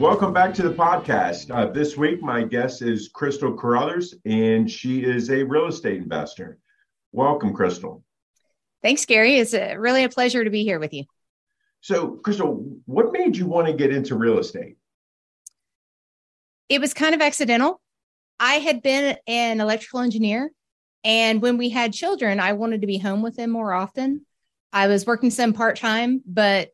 Welcome 0.00 0.32
back 0.32 0.54
to 0.54 0.62
the 0.62 0.72
podcast. 0.72 1.54
Uh, 1.54 1.70
this 1.70 1.94
week, 1.94 2.22
my 2.22 2.42
guest 2.42 2.80
is 2.80 3.10
Crystal 3.12 3.52
Carruthers, 3.52 4.14
and 4.24 4.68
she 4.68 5.04
is 5.04 5.28
a 5.28 5.42
real 5.42 5.66
estate 5.66 5.98
investor. 5.98 6.58
Welcome, 7.12 7.52
Crystal. 7.52 8.02
Thanks, 8.82 9.04
Gary. 9.04 9.36
It's 9.36 9.52
a, 9.52 9.76
really 9.76 10.04
a 10.04 10.08
pleasure 10.08 10.42
to 10.42 10.48
be 10.48 10.64
here 10.64 10.78
with 10.78 10.94
you. 10.94 11.04
So, 11.82 12.12
Crystal, 12.12 12.64
what 12.86 13.12
made 13.12 13.36
you 13.36 13.44
want 13.44 13.66
to 13.66 13.74
get 13.74 13.92
into 13.92 14.14
real 14.14 14.38
estate? 14.38 14.78
It 16.70 16.80
was 16.80 16.94
kind 16.94 17.14
of 17.14 17.20
accidental. 17.20 17.82
I 18.38 18.54
had 18.54 18.80
been 18.80 19.18
an 19.26 19.60
electrical 19.60 20.00
engineer, 20.00 20.50
and 21.04 21.42
when 21.42 21.58
we 21.58 21.68
had 21.68 21.92
children, 21.92 22.40
I 22.40 22.54
wanted 22.54 22.80
to 22.80 22.86
be 22.86 22.96
home 22.96 23.20
with 23.20 23.36
them 23.36 23.50
more 23.50 23.74
often. 23.74 24.24
I 24.72 24.86
was 24.86 25.04
working 25.04 25.30
some 25.30 25.52
part 25.52 25.76
time, 25.76 26.22
but 26.24 26.70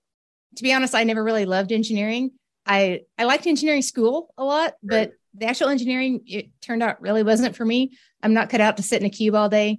to 0.59 0.63
be 0.63 0.73
honest, 0.73 0.95
I 0.95 1.03
never 1.03 1.25
really 1.25 1.45
loved 1.45 1.73
engineering. 1.73 2.31
I 2.67 3.03
I 3.17 3.25
liked 3.25 3.47
engineering 3.47 3.83
school 3.83 4.33
a 4.36 4.45
lot, 4.45 4.75
but 4.83 5.12
the 5.34 5.47
actual 5.47 5.69
engineering 5.69 6.23
it 6.27 6.51
turned 6.61 6.83
out 6.83 7.01
really 7.01 7.23
wasn't 7.23 7.57
for 7.57 7.64
me. 7.64 7.92
I'm 8.23 8.35
not 8.35 8.51
cut 8.51 8.61
out 8.61 8.77
to 8.79 8.83
sit 8.83 9.01
in 9.01 9.07
a 9.07 9.11
cube 9.11 9.35
all 9.35 9.48
day. 9.48 9.79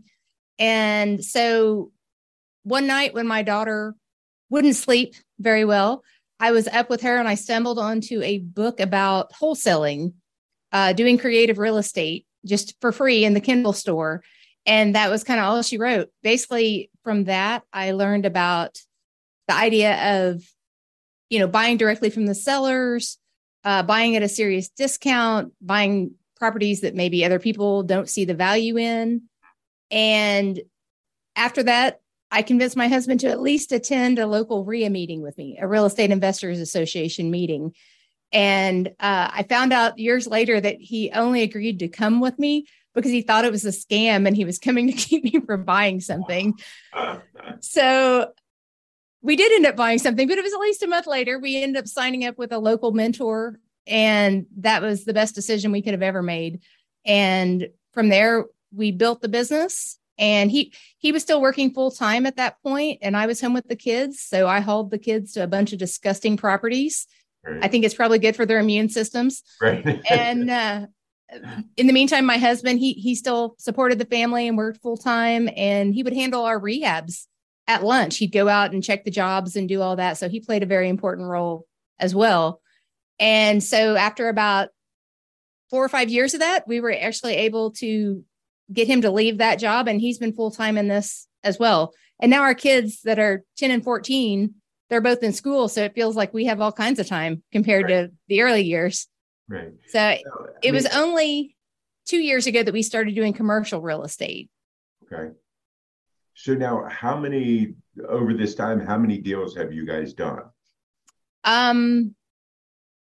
And 0.60 1.24
so 1.24 1.92
one 2.64 2.88
night 2.88 3.14
when 3.14 3.28
my 3.28 3.44
daughter 3.44 3.96
wouldn't 4.50 4.76
sleep 4.76 5.16
very 5.40 5.66
well, 5.66 6.04
I 6.40 6.52
was 6.52 6.68
up 6.68 6.90
with 6.90 7.02
her 7.02 7.18
and 7.18 7.28
I 7.28 7.36
stumbled 7.36 7.80
onto 7.80 8.22
a 8.22 8.40
book 8.40 8.80
about 8.80 9.34
wholesaling, 9.34 10.14
uh, 10.72 10.94
doing 10.94 11.18
creative 11.18 11.58
real 11.58 11.78
estate 11.78 12.26
just 12.46 12.76
for 12.80 12.92
free 12.92 13.26
in 13.26 13.34
the 13.34 13.42
Kindle 13.42 13.74
store. 13.74 14.24
And 14.66 14.96
that 14.96 15.10
was 15.10 15.24
kind 15.24 15.40
of 15.40 15.46
all 15.46 15.62
she 15.62 15.78
wrote. 15.78 16.10
Basically, 16.24 16.92
from 17.04 17.26
that, 17.26 17.64
I 17.72 17.92
learned 17.92 18.26
about 18.26 18.78
the 19.48 19.56
idea 19.56 20.26
of 20.26 20.44
you 21.30 21.40
know, 21.40 21.48
buying 21.48 21.78
directly 21.78 22.10
from 22.10 22.26
the 22.26 22.36
sellers, 22.36 23.18
uh, 23.64 23.84
buying 23.84 24.16
at 24.16 24.24
a 24.24 24.30
serious 24.30 24.70
discount, 24.70 25.54
buying 25.62 26.12
properties 26.38 26.82
that 26.82 26.96
maybe 26.96 27.26
other 27.26 27.40
people 27.40 27.84
don't 27.84 28.10
see 28.10 28.26
the 28.26 28.34
value 28.34 28.78
in. 28.78 29.24
And 29.92 30.60
after 31.36 31.64
that, 31.64 32.02
I 32.32 32.42
convinced 32.42 32.76
my 32.76 32.88
husband 32.88 33.22
to 33.22 33.30
at 33.30 33.42
least 33.42 33.72
attend 33.72 34.20
a 34.20 34.28
local 34.28 34.66
REIA 34.66 34.90
meeting 34.90 35.22
with 35.22 35.38
me, 35.38 35.58
a 35.60 35.68
Real 35.68 35.86
Estate 35.86 36.12
Investors 36.12 36.60
Association 36.60 37.32
meeting. 37.32 37.74
And 38.34 38.90
uh, 39.00 39.30
I 39.32 39.44
found 39.44 39.72
out 39.72 40.00
years 40.00 40.28
later 40.28 40.60
that 40.60 40.78
he 40.80 41.12
only 41.12 41.42
agreed 41.42 41.80
to 41.80 41.88
come 41.88 42.20
with 42.20 42.38
me 42.38 42.68
because 42.94 43.12
he 43.12 43.22
thought 43.22 43.46
it 43.46 43.52
was 43.52 43.64
a 43.64 43.70
scam 43.70 44.28
and 44.28 44.36
he 44.36 44.44
was 44.44 44.60
coming 44.60 44.88
to 44.88 44.94
keep 44.98 45.24
me 45.24 45.40
from 45.46 45.64
buying 45.64 46.02
something. 46.02 46.56
so 47.62 48.32
we 49.28 49.36
did 49.36 49.52
end 49.52 49.66
up 49.66 49.76
buying 49.76 50.00
something, 50.00 50.26
but 50.26 50.38
it 50.38 50.44
was 50.44 50.54
at 50.54 50.60
least 50.60 50.84
a 50.84 50.88
month 50.88 51.06
later. 51.06 51.38
We 51.38 51.62
ended 51.62 51.84
up 51.84 51.88
signing 51.88 52.24
up 52.24 52.38
with 52.38 52.54
a 52.54 52.58
local 52.58 52.94
mentor, 52.94 53.60
and 53.86 54.46
that 54.60 54.82
was 54.82 55.04
the 55.04 55.14
best 55.14 55.36
decision 55.36 55.74
we 55.74 55.82
could 55.82 55.92
have 55.92 56.02
ever 56.02 56.24
made. 56.24 56.62
And 57.06 57.68
from 57.92 58.08
there, 58.08 58.46
we 58.74 58.92
built 58.92 59.22
the 59.22 59.28
business. 59.28 60.00
And 60.18 60.50
he 60.50 60.74
he 60.98 61.12
was 61.12 61.22
still 61.22 61.42
working 61.42 61.72
full 61.74 61.92
time 61.92 62.26
at 62.26 62.38
that 62.38 62.60
point, 62.64 63.00
and 63.04 63.16
I 63.16 63.28
was 63.28 63.40
home 63.40 63.54
with 63.54 63.68
the 63.68 63.76
kids. 63.76 64.22
So 64.22 64.48
I 64.48 64.62
hauled 64.62 64.90
the 64.92 64.98
kids 64.98 65.34
to 65.34 65.44
a 65.44 65.48
bunch 65.48 65.74
of 65.74 65.80
disgusting 65.80 66.38
properties. 66.38 67.06
Right. 67.46 67.64
I 67.64 67.68
think 67.68 67.86
it's 67.86 67.94
probably 67.94 68.18
good 68.18 68.36
for 68.36 68.46
their 68.46 68.60
immune 68.60 68.90
systems. 68.90 69.44
Right. 69.62 69.86
and 70.10 70.50
uh, 70.50 70.88
in 71.76 71.86
the 71.86 71.94
meantime, 71.94 72.26
my 72.26 72.38
husband 72.38 72.80
he 72.80 72.94
he 72.94 73.14
still 73.14 73.56
supported 73.60 74.00
the 74.00 74.06
family 74.06 74.48
and 74.48 74.58
worked 74.58 74.82
full 74.82 74.98
time, 74.98 75.50
and 75.56 75.94
he 75.94 76.02
would 76.02 76.14
handle 76.14 76.46
our 76.46 76.60
rehabs 76.60 77.28
at 77.68 77.84
lunch 77.84 78.18
he'd 78.18 78.32
go 78.32 78.48
out 78.48 78.74
and 78.74 78.84
check 78.84 79.04
the 79.04 79.12
jobs 79.12 79.56
and 79.56 79.68
do 79.68 79.82
all 79.82 79.98
that. 79.98 80.18
So 80.18 80.30
he 80.30 80.40
played 80.40 80.64
a 80.64 80.68
very 80.68 80.90
important 80.90 81.28
role 81.28 81.66
as 82.00 82.16
well. 82.16 82.62
And 83.20 83.64
so 83.64 83.96
after 83.96 84.30
about 84.30 84.70
four 85.70 85.84
or 85.84 85.90
five 85.90 86.10
years 86.10 86.34
of 86.34 86.40
that 86.40 86.68
we 86.68 86.80
were 86.80 86.94
actually 86.94 87.36
able 87.36 87.72
to 87.72 88.24
get 88.72 88.88
him 88.88 89.02
to 89.02 89.12
leave 89.12 89.38
that 89.40 89.60
job 89.60 89.88
and 89.88 90.00
he's 90.00 90.18
been 90.18 90.34
full-time 90.34 90.78
in 90.78 90.88
this 90.88 91.28
as 91.44 91.60
well. 91.60 91.94
And 92.20 92.30
now 92.30 92.42
our 92.42 92.56
kids 92.56 93.02
that 93.04 93.20
are 93.20 93.44
10 93.58 93.72
and 93.72 93.84
14 93.84 94.54
they're 94.90 95.02
both 95.02 95.22
in 95.22 95.34
school 95.34 95.68
so 95.68 95.84
it 95.84 95.94
feels 95.94 96.16
like 96.16 96.34
we 96.34 96.46
have 96.46 96.62
all 96.62 96.72
kinds 96.72 97.00
of 97.00 97.08
time 97.08 97.44
compared 97.52 97.84
right. 97.84 98.08
to 98.08 98.12
the 98.30 98.42
early 98.42 98.62
years. 98.62 99.08
Right. 99.50 99.74
So 99.90 100.00
it 100.00 100.24
mean, 100.64 100.74
was 100.74 100.86
only 100.88 101.58
two 102.06 102.20
years 102.20 102.48
ago 102.48 102.64
that 102.64 102.74
we 102.74 102.84
started 102.84 103.16
doing 103.16 103.34
commercial 103.34 103.82
real 103.82 104.04
estate. 104.04 104.50
Okay 105.12 105.34
so 106.38 106.54
now, 106.54 106.88
how 106.88 107.18
many 107.18 107.74
over 108.08 108.32
this 108.32 108.54
time? 108.54 108.80
How 108.80 108.96
many 108.96 109.18
deals 109.18 109.58
have 109.58 109.74
you 109.74 109.88
guys 109.88 110.14
done? 110.14 110.44
Um, 111.44 112.14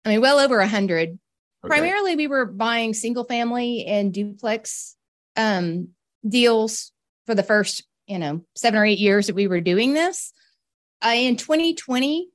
I 0.07 0.09
mean, 0.09 0.23
well 0.23 0.39
over 0.39 0.59
a 0.59 0.67
hundred. 0.67 1.11
Okay. 1.11 1.69
Primarily, 1.69 2.17
we 2.17 2.29
were 2.29 2.47
buying 2.47 2.95
single 2.95 3.25
family 3.25 3.85
and 3.85 4.13
duplex 4.13 4.97
um, 5.37 5.89
deals 6.27 6.93
for 7.27 7.35
the 7.35 7.43
first, 7.43 7.85
you 8.07 8.19
know, 8.19 8.41
seven 8.55 8.79
or 8.79 8.87
eight 8.87 8.99
years 8.99 9.27
that 9.27 9.37
we 9.37 9.49
were 9.49 9.61
doing 9.61 9.93
this. 9.93 10.33
Uh, 11.05 11.13
in 11.15 11.37
2020, 11.37 12.31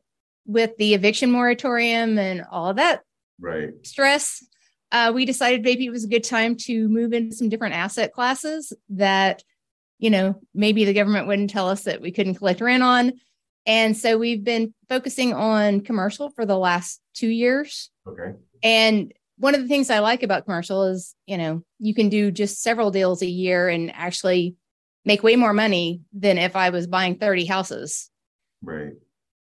with 0.46 0.78
the 0.78 0.94
eviction 0.94 1.32
moratorium 1.32 2.20
and 2.20 2.44
all 2.52 2.70
of 2.70 2.76
that 2.76 3.02
right 3.40 3.72
stress, 3.82 4.46
uh, 4.92 5.12
we 5.16 5.26
decided 5.26 5.64
maybe 5.64 5.88
it 5.88 5.92
was 5.92 6.04
a 6.04 6.10
good 6.10 6.24
time 6.24 6.56
to 6.58 6.88
move 6.90 7.12
into 7.12 7.36
some 7.36 7.50
different 7.50 7.74
asset 7.74 8.14
classes 8.14 8.72
that 8.90 9.44
you 10.02 10.10
know, 10.10 10.36
maybe 10.54 10.84
the 10.84 10.94
government 10.94 11.28
wouldn't 11.28 11.52
tell 11.52 11.70
us 11.70 11.84
that 11.84 12.02
we 12.02 12.12
couldn't 12.12 12.36
collect 12.36 12.60
rent 12.60 12.82
on. 12.82 13.14
And 13.68 13.96
so 13.96 14.18
we've 14.18 14.44
been 14.44 14.74
focusing 14.90 15.32
on 15.34 15.82
commercial 15.82 16.32
for 16.32 16.44
the 16.44 16.58
last 16.58 17.00
two 17.14 17.30
years. 17.30 17.92
Okay. 18.08 18.34
And 18.64 19.14
one 19.38 19.54
of 19.54 19.62
the 19.62 19.68
things 19.68 19.92
I 19.92 20.00
like 20.00 20.24
about 20.24 20.46
commercial 20.46 20.86
is, 20.86 21.16
you 21.28 21.38
know, 21.38 21.64
you 21.78 21.94
can 21.94 22.10
do 22.10 22.32
just 22.32 22.64
several 22.64 22.90
deals 22.90 23.22
a 23.22 23.28
year 23.28 23.70
and 23.70 23.92
actually 23.94 24.56
make 25.06 25.22
way 25.22 25.36
more 25.36 25.54
money 25.54 26.02
than 26.14 26.40
if 26.40 26.56
I 26.56 26.72
was 26.72 26.88
buying 26.88 27.20
30 27.20 27.46
houses. 27.46 28.10
Right. 28.64 28.94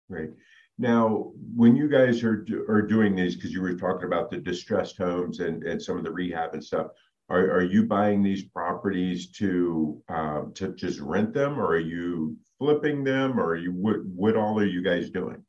Right. 0.09 0.31
Now, 0.77 1.31
when 1.55 1.77
you 1.77 1.87
guys 1.87 2.23
are 2.23 2.45
are 2.67 2.81
doing 2.81 3.15
these, 3.15 3.35
because 3.35 3.53
you 3.53 3.61
were 3.61 3.75
talking 3.75 4.07
about 4.07 4.31
the 4.31 4.37
distressed 4.37 4.97
homes 4.97 5.39
and 5.39 5.63
and 5.63 5.81
some 5.81 5.97
of 5.97 6.03
the 6.03 6.11
rehab 6.11 6.53
and 6.53 6.63
stuff, 6.63 6.87
are, 7.31 7.51
are 7.51 7.63
you 7.63 7.85
buying 7.85 8.21
these 8.21 8.43
properties 8.43 9.31
to 9.31 10.01
uh, 10.09 10.41
to 10.55 10.73
just 10.73 10.99
rent 10.99 11.33
them, 11.33 11.59
or 11.59 11.67
are 11.67 11.79
you 11.79 12.37
flipping 12.59 13.03
them, 13.03 13.39
or 13.39 13.51
are 13.51 13.57
you 13.57 13.71
what 13.71 14.05
what 14.05 14.35
all 14.35 14.59
are 14.59 14.65
you 14.65 14.83
guys 14.83 15.09
doing? 15.09 15.43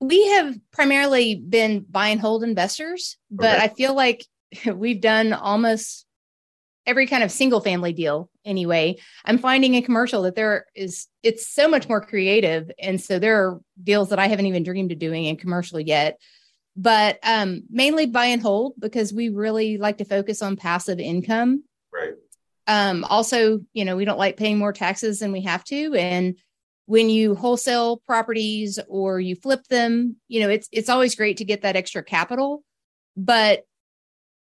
We 0.00 0.28
have 0.28 0.56
primarily 0.72 1.34
been 1.34 1.84
buy 1.88 2.08
and 2.08 2.20
hold 2.20 2.44
investors, 2.44 3.16
but 3.30 3.56
okay. 3.56 3.64
I 3.64 3.68
feel 3.68 3.94
like 3.94 4.24
we've 4.66 5.00
done 5.00 5.32
almost 5.32 6.06
every 6.86 7.06
kind 7.06 7.22
of 7.22 7.30
single 7.30 7.60
family 7.60 7.92
deal 7.92 8.28
anyway. 8.44 8.96
I'm 9.24 9.38
finding 9.38 9.74
in 9.74 9.82
commercial 9.82 10.22
that 10.22 10.34
there 10.34 10.66
is 10.74 11.06
it's 11.22 11.48
so 11.48 11.68
much 11.68 11.88
more 11.88 12.00
creative. 12.00 12.70
And 12.78 13.00
so 13.00 13.18
there 13.18 13.44
are 13.44 13.60
deals 13.82 14.08
that 14.10 14.18
I 14.18 14.26
haven't 14.26 14.46
even 14.46 14.64
dreamed 14.64 14.92
of 14.92 14.98
doing 14.98 15.24
in 15.24 15.36
commercial 15.36 15.80
yet. 15.80 16.18
But 16.74 17.18
um, 17.22 17.64
mainly 17.70 18.06
buy 18.06 18.26
and 18.26 18.40
hold 18.40 18.74
because 18.78 19.12
we 19.12 19.28
really 19.28 19.76
like 19.76 19.98
to 19.98 20.04
focus 20.04 20.40
on 20.40 20.56
passive 20.56 20.98
income. 20.98 21.64
Right. 21.92 22.14
Um, 22.66 23.04
also, 23.04 23.60
you 23.72 23.84
know, 23.84 23.96
we 23.96 24.04
don't 24.04 24.18
like 24.18 24.36
paying 24.36 24.58
more 24.58 24.72
taxes 24.72 25.18
than 25.18 25.32
we 25.32 25.42
have 25.42 25.64
to. 25.64 25.94
And 25.94 26.38
when 26.86 27.10
you 27.10 27.34
wholesale 27.34 27.98
properties 28.06 28.78
or 28.88 29.20
you 29.20 29.36
flip 29.36 29.64
them, 29.68 30.16
you 30.28 30.40
know, 30.40 30.48
it's 30.48 30.68
it's 30.72 30.88
always 30.88 31.14
great 31.14 31.38
to 31.38 31.44
get 31.44 31.62
that 31.62 31.76
extra 31.76 32.02
capital, 32.02 32.62
but 33.16 33.64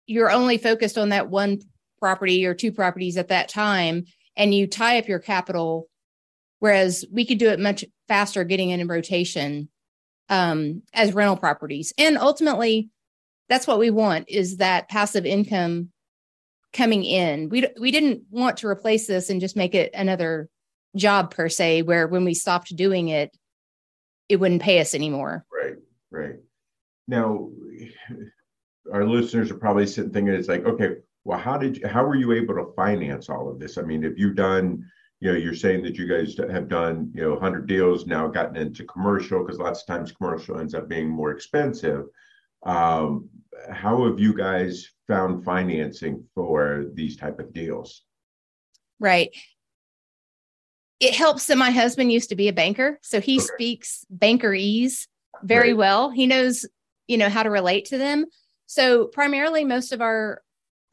you're 0.07 0.31
only 0.31 0.59
focused 0.59 0.99
on 0.99 1.11
that 1.11 1.29
one 1.29 1.61
property 1.99 2.47
or 2.47 2.55
two 2.55 2.73
properties 2.73 3.17
at 3.17 3.29
that 3.29 3.49
time 3.49 4.05
and 4.37 4.55
you 4.55 4.67
tie 4.67 4.99
up 4.99 5.09
your 5.09 5.19
capital 5.19 5.89
whereas 6.59 7.05
we 7.11 7.25
could 7.25 7.39
do 7.39 7.49
it 7.49 7.59
much 7.59 7.85
faster 8.09 8.45
getting 8.45 8.71
it 8.71 8.81
in 8.81 8.87
rotation 8.87 9.69
um, 10.29 10.83
as 10.93 11.13
rental 11.13 11.37
properties. 11.37 11.93
And 11.99 12.19
ultimately 12.19 12.91
that's 13.49 13.67
what 13.67 13.79
we 13.79 13.91
want 13.91 14.29
is 14.29 14.59
that 14.59 14.89
passive 14.89 15.27
income 15.27 15.91
coming 16.73 17.05
in. 17.05 17.49
We 17.49 17.67
we 17.81 17.91
didn't 17.91 18.23
want 18.31 18.59
to 18.59 18.67
replace 18.67 19.07
this 19.07 19.31
and 19.31 19.41
just 19.41 19.57
make 19.57 19.75
it 19.75 19.91
another 19.95 20.49
job 20.97 21.31
per 21.31 21.49
se 21.49 21.83
where 21.83 22.07
when 22.07 22.25
we 22.25 22.35
stopped 22.35 22.75
doing 22.77 23.09
it 23.09 23.37
it 24.29 24.37
wouldn't 24.37 24.63
pay 24.63 24.81
us 24.81 24.95
anymore. 24.95 25.45
Right 25.53 25.77
right. 26.11 26.37
Now 27.07 27.51
our 28.93 29.07
listeners 29.07 29.51
are 29.51 29.57
probably 29.57 29.87
sitting 29.87 30.13
thinking 30.13 30.35
it's 30.35 30.49
like 30.49 30.65
okay 30.65 30.97
well 31.25 31.39
how 31.39 31.57
did 31.57 31.79
you, 31.79 31.89
how 31.89 32.05
were 32.05 32.17
you 32.17 32.33
able 32.33 32.55
to 32.55 32.73
finance 32.75 33.29
all 33.29 33.49
of 33.49 33.59
this? 33.59 33.79
I 33.79 33.83
mean 33.83 34.03
have 34.03 34.19
you've 34.19 34.37
done 34.37 34.85
you 35.25 35.33
know 35.33 35.39
you're 35.39 35.55
saying 35.55 35.83
that 35.83 35.97
you 35.97 36.07
guys 36.07 36.37
have 36.51 36.69
done 36.69 37.11
you 37.15 37.23
know 37.23 37.31
100 37.31 37.67
deals 37.67 38.07
now 38.07 38.29
gotten 38.29 38.57
into 38.57 38.85
commercial 38.85 39.43
because 39.43 39.59
lots 39.59 39.81
of 39.81 39.87
times 39.87 40.13
commercial 40.13 40.61
ends 40.61 40.75
up 40.75 40.87
being 40.87 41.09
more 41.09 41.31
expensive 41.31 42.05
um, 42.67 43.29
how 43.71 44.05
have 44.05 44.21
you 44.21 44.35
guys 44.35 44.91
found 45.09 45.43
financing 45.43 46.23
for 46.35 46.85
these 46.93 47.17
type 47.17 47.41
of 47.41 47.53
deals 47.55 48.03
right 49.01 49.31
it 51.01 51.15
helps 51.15 51.47
that 51.47 51.57
my 51.57 51.71
husband 51.71 52.13
used 52.13 52.29
to 52.29 52.37
be 52.37 52.49
a 52.49 52.53
banker 52.53 52.99
so 53.03 53.19
he 53.19 53.37
okay. 53.37 53.47
speaks 53.47 54.05
bankerese 54.15 55.07
very 55.43 55.71
right. 55.71 55.79
well 55.79 56.11
he 56.11 56.27
knows 56.27 56.67
you 57.09 57.17
know 57.17 57.31
how 57.31 57.43
to 57.43 57.51
relate 57.51 57.87
to 57.87 57.97
them 57.97 58.27
so 58.67 59.07
primarily 59.07 59.65
most 59.65 59.91
of 59.91 60.03
our 60.03 60.43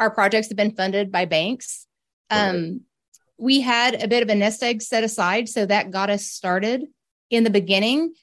our 0.02 0.10
projects 0.10 0.48
have 0.48 0.58
been 0.58 0.76
funded 0.76 1.12
by 1.12 1.26
banks. 1.26 1.86
Um, 2.32 2.82
We 3.42 3.60
had 3.60 4.04
a 4.04 4.08
bit 4.08 4.22
of 4.22 4.30
a 4.30 4.36
nest 4.36 4.62
egg 4.62 4.84
set 4.84 5.04
aside, 5.04 5.50
so 5.50 5.66
that 5.66 5.90
got 5.90 6.12
us 6.12 6.28
started 6.28 6.86
in 7.32 7.44
the 7.44 7.50
beginning. 7.50 8.14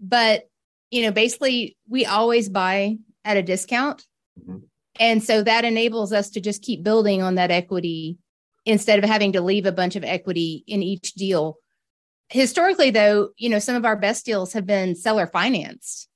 But 0.00 0.48
you 0.90 1.02
know, 1.02 1.12
basically, 1.12 1.76
we 1.88 2.04
always 2.06 2.48
buy 2.48 2.96
at 3.24 3.36
a 3.36 3.42
discount, 3.42 4.04
mm-hmm. 4.38 4.64
and 4.98 5.22
so 5.22 5.44
that 5.44 5.64
enables 5.64 6.12
us 6.12 6.30
to 6.30 6.40
just 6.40 6.62
keep 6.62 6.82
building 6.82 7.22
on 7.22 7.36
that 7.36 7.52
equity 7.52 8.18
instead 8.66 8.98
of 8.98 9.08
having 9.08 9.32
to 9.34 9.40
leave 9.40 9.64
a 9.64 9.72
bunch 9.72 9.94
of 9.94 10.02
equity 10.02 10.64
in 10.66 10.82
each 10.82 11.12
deal. 11.14 11.56
Historically, 12.30 12.90
though, 12.90 13.28
you 13.36 13.48
know, 13.48 13.60
some 13.60 13.76
of 13.76 13.84
our 13.84 13.96
best 13.96 14.26
deals 14.26 14.54
have 14.54 14.66
been 14.66 14.96
seller 14.96 15.28
financed. 15.28 16.08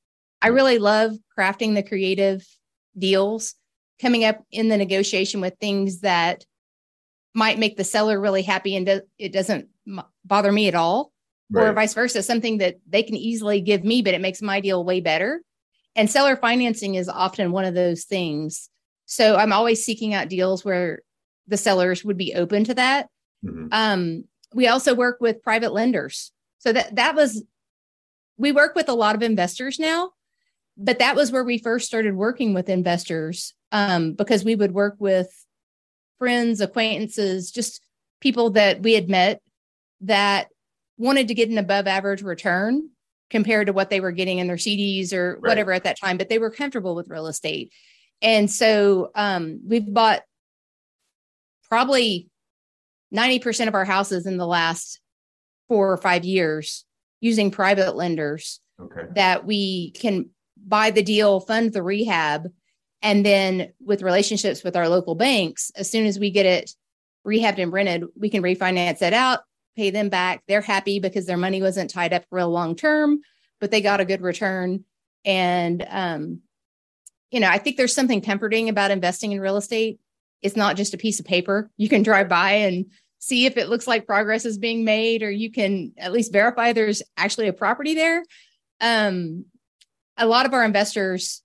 I 0.42 0.48
mm-hmm. 0.48 0.56
really 0.56 0.78
love 0.78 1.12
crafting 1.38 1.76
the 1.76 1.82
creative 1.84 2.44
deals 2.98 3.54
coming 4.00 4.24
up 4.24 4.42
in 4.50 4.68
the 4.68 4.76
negotiation 4.76 5.40
with 5.40 5.54
things 5.60 6.00
that 6.00 6.44
might 7.34 7.58
make 7.58 7.76
the 7.76 7.84
seller 7.84 8.20
really 8.20 8.42
happy 8.42 8.76
and 8.76 8.86
do, 8.86 9.00
it 9.18 9.32
doesn't 9.32 9.68
bother 10.24 10.52
me 10.52 10.68
at 10.68 10.74
all. 10.74 11.12
Right. 11.50 11.68
or 11.68 11.72
vice 11.72 11.94
versa 11.94 12.22
something 12.22 12.58
that 12.58 12.76
they 12.86 13.02
can 13.02 13.16
easily 13.16 13.62
give 13.62 13.82
me 13.82 14.02
but 14.02 14.12
it 14.12 14.20
makes 14.20 14.42
my 14.42 14.60
deal 14.60 14.84
way 14.84 15.00
better. 15.00 15.42
And 15.96 16.10
seller 16.10 16.36
financing 16.36 16.94
is 16.94 17.08
often 17.08 17.52
one 17.52 17.64
of 17.64 17.74
those 17.74 18.04
things. 18.04 18.68
So 19.06 19.36
i'm 19.36 19.52
always 19.54 19.82
seeking 19.82 20.12
out 20.12 20.28
deals 20.28 20.62
where 20.62 21.00
the 21.46 21.56
sellers 21.56 22.04
would 22.04 22.18
be 22.18 22.34
open 22.34 22.64
to 22.64 22.74
that. 22.74 23.08
Mm-hmm. 23.42 23.68
um, 23.72 24.24
we 24.52 24.68
also 24.68 24.94
work 24.94 25.18
with 25.20 25.42
private 25.42 25.72
lenders. 25.72 26.32
So 26.58 26.72
that 26.72 26.96
that 26.96 27.14
was 27.14 27.42
we 28.36 28.52
work 28.52 28.74
with 28.74 28.90
a 28.90 28.94
lot 28.94 29.14
of 29.14 29.22
investors 29.22 29.78
now 29.78 30.10
but 30.78 31.00
that 31.00 31.16
was 31.16 31.32
where 31.32 31.44
we 31.44 31.58
first 31.58 31.86
started 31.86 32.14
working 32.14 32.54
with 32.54 32.68
investors 32.68 33.54
um, 33.72 34.12
because 34.12 34.44
we 34.44 34.54
would 34.54 34.72
work 34.72 34.94
with 34.98 35.28
friends, 36.18 36.60
acquaintances, 36.60 37.50
just 37.50 37.80
people 38.20 38.50
that 38.50 38.82
we 38.82 38.94
had 38.94 39.08
met 39.08 39.40
that 40.00 40.48
wanted 40.96 41.28
to 41.28 41.34
get 41.34 41.48
an 41.48 41.58
above 41.58 41.86
average 41.86 42.22
return 42.22 42.90
compared 43.30 43.66
to 43.66 43.72
what 43.72 43.90
they 43.90 44.00
were 44.00 44.12
getting 44.12 44.38
in 44.38 44.46
their 44.46 44.56
CDs 44.56 45.12
or 45.12 45.34
right. 45.34 45.50
whatever 45.50 45.72
at 45.72 45.84
that 45.84 45.98
time, 45.98 46.16
but 46.16 46.28
they 46.28 46.38
were 46.38 46.50
comfortable 46.50 46.94
with 46.94 47.08
real 47.08 47.26
estate. 47.26 47.72
And 48.22 48.50
so 48.50 49.10
um, 49.14 49.60
we've 49.66 49.92
bought 49.92 50.22
probably 51.68 52.28
90% 53.14 53.68
of 53.68 53.74
our 53.74 53.84
houses 53.84 54.26
in 54.26 54.36
the 54.36 54.46
last 54.46 55.00
four 55.68 55.92
or 55.92 55.96
five 55.96 56.24
years 56.24 56.84
using 57.20 57.50
private 57.50 57.94
lenders 57.94 58.60
okay. 58.80 59.02
that 59.14 59.44
we 59.44 59.90
can 59.92 60.30
buy 60.56 60.90
the 60.90 61.02
deal, 61.02 61.40
fund 61.40 61.72
the 61.72 61.82
rehab, 61.82 62.48
and 63.02 63.24
then 63.24 63.72
with 63.80 64.02
relationships 64.02 64.64
with 64.64 64.76
our 64.76 64.88
local 64.88 65.14
banks, 65.14 65.70
as 65.76 65.90
soon 65.90 66.06
as 66.06 66.18
we 66.18 66.30
get 66.30 66.46
it 66.46 66.74
rehabbed 67.26 67.62
and 67.62 67.72
rented, 67.72 68.04
we 68.16 68.30
can 68.30 68.42
refinance 68.42 69.02
it 69.02 69.12
out, 69.12 69.40
pay 69.76 69.90
them 69.90 70.08
back. 70.08 70.42
They're 70.48 70.60
happy 70.60 70.98
because 70.98 71.26
their 71.26 71.36
money 71.36 71.62
wasn't 71.62 71.90
tied 71.90 72.12
up 72.12 72.24
real 72.30 72.50
long 72.50 72.74
term, 72.74 73.20
but 73.60 73.70
they 73.70 73.80
got 73.80 74.00
a 74.00 74.04
good 74.04 74.22
return. 74.22 74.84
And 75.24 75.86
um, 75.88 76.40
you 77.30 77.40
know, 77.40 77.48
I 77.48 77.58
think 77.58 77.76
there's 77.76 77.94
something 77.94 78.20
comforting 78.20 78.68
about 78.68 78.90
investing 78.90 79.32
in 79.32 79.40
real 79.40 79.56
estate. 79.56 80.00
It's 80.42 80.56
not 80.56 80.76
just 80.76 80.94
a 80.94 80.98
piece 80.98 81.20
of 81.20 81.26
paper. 81.26 81.70
You 81.76 81.88
can 81.88 82.02
drive 82.02 82.28
by 82.28 82.52
and 82.52 82.86
see 83.18 83.46
if 83.46 83.56
it 83.56 83.68
looks 83.68 83.86
like 83.86 84.06
progress 84.06 84.44
is 84.44 84.58
being 84.58 84.84
made, 84.84 85.22
or 85.22 85.30
you 85.30 85.50
can 85.50 85.92
at 85.98 86.12
least 86.12 86.32
verify 86.32 86.72
there's 86.72 87.02
actually 87.16 87.48
a 87.48 87.52
property 87.52 87.94
there. 87.94 88.24
Um, 88.80 89.44
a 90.16 90.26
lot 90.26 90.46
of 90.46 90.54
our 90.54 90.64
investors 90.64 91.42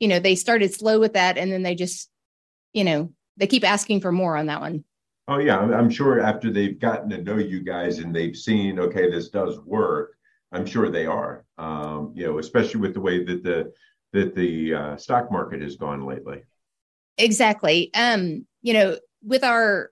you 0.00 0.08
know, 0.08 0.18
they 0.18 0.34
started 0.34 0.74
slow 0.74 1.00
with 1.00 1.14
that 1.14 1.38
and 1.38 1.50
then 1.50 1.62
they 1.62 1.74
just, 1.74 2.10
you 2.72 2.84
know, 2.84 3.12
they 3.36 3.46
keep 3.46 3.64
asking 3.64 4.00
for 4.00 4.12
more 4.12 4.36
on 4.36 4.46
that 4.46 4.60
one. 4.60 4.84
Oh 5.28 5.38
yeah, 5.38 5.58
I'm 5.58 5.90
sure 5.90 6.20
after 6.20 6.50
they've 6.50 6.78
gotten 6.78 7.10
to 7.10 7.22
know 7.22 7.36
you 7.36 7.60
guys 7.60 7.98
and 7.98 8.14
they've 8.14 8.36
seen, 8.36 8.78
okay, 8.78 9.10
this 9.10 9.28
does 9.28 9.58
work. 9.60 10.12
I'm 10.52 10.64
sure 10.64 10.88
they 10.90 11.06
are. 11.06 11.44
Um, 11.58 12.12
you 12.14 12.26
know, 12.26 12.38
especially 12.38 12.80
with 12.80 12.94
the 12.94 13.00
way 13.00 13.24
that 13.24 13.42
the 13.42 13.72
that 14.12 14.34
the 14.34 14.74
uh, 14.74 14.96
stock 14.96 15.32
market 15.32 15.62
has 15.62 15.76
gone 15.76 16.06
lately. 16.06 16.42
Exactly. 17.18 17.90
Um, 17.94 18.46
you 18.62 18.72
know, 18.72 18.98
with 19.22 19.42
our 19.42 19.90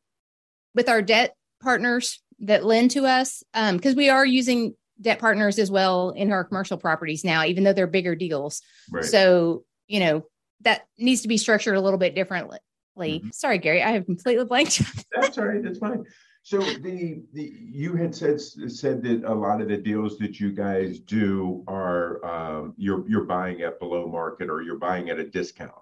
with 0.75 0.89
our 0.89 1.03
debt 1.03 1.35
partners 1.61 2.23
that 2.41 2.65
lend 2.65 2.93
to 2.93 3.05
us, 3.05 3.43
um, 3.55 3.77
because 3.77 3.97
we 3.97 4.11
are 4.11 4.25
using 4.25 4.75
debt 5.01 5.19
partners 5.19 5.59
as 5.59 5.71
well 5.71 6.11
in 6.11 6.33
our 6.33 6.45
commercial 6.45 6.79
properties 6.79 7.25
now, 7.25 7.45
even 7.45 7.65
though 7.65 7.73
they're 7.73 7.87
bigger 7.89 8.15
deals. 8.15 8.63
Right. 8.91 9.05
So 9.05 9.65
you 9.89 10.01
know, 10.01 10.27
that 10.61 10.87
needs 10.99 11.23
to 11.23 11.29
be 11.29 11.37
structured 11.37 11.77
a 11.77 11.81
little 11.81 11.99
bit 11.99 12.15
differently. 12.15 12.59
Mm-hmm. 12.99 13.31
Sorry, 13.33 13.59
Gary, 13.59 13.83
I 13.83 13.91
have 13.91 14.07
completely 14.07 14.45
blanked. 14.45 14.83
That's 15.15 15.39
all 15.39 15.47
right. 15.47 15.63
That's 15.63 15.79
fine. 15.79 16.05
So 16.43 16.59
the 16.59 17.23
the 17.33 17.53
you 17.59 17.95
had 17.95 18.15
said 18.15 18.39
said 18.41 19.03
that 19.03 19.25
a 19.25 19.35
lot 19.35 19.63
of 19.63 19.69
the 19.69 19.79
deals 19.79 20.19
that 20.19 20.39
you 20.39 20.53
guys 20.53 21.01
do 21.01 21.65
are 21.67 22.25
um, 22.25 22.75
you're 22.77 23.09
you're 23.09 23.25
buying 23.25 23.63
at 23.63 23.81
below 23.81 24.07
market 24.07 24.51
or 24.51 24.63
you're 24.63 24.79
buying 24.79 25.09
at 25.09 25.19
a 25.19 25.25
discount. 25.25 25.73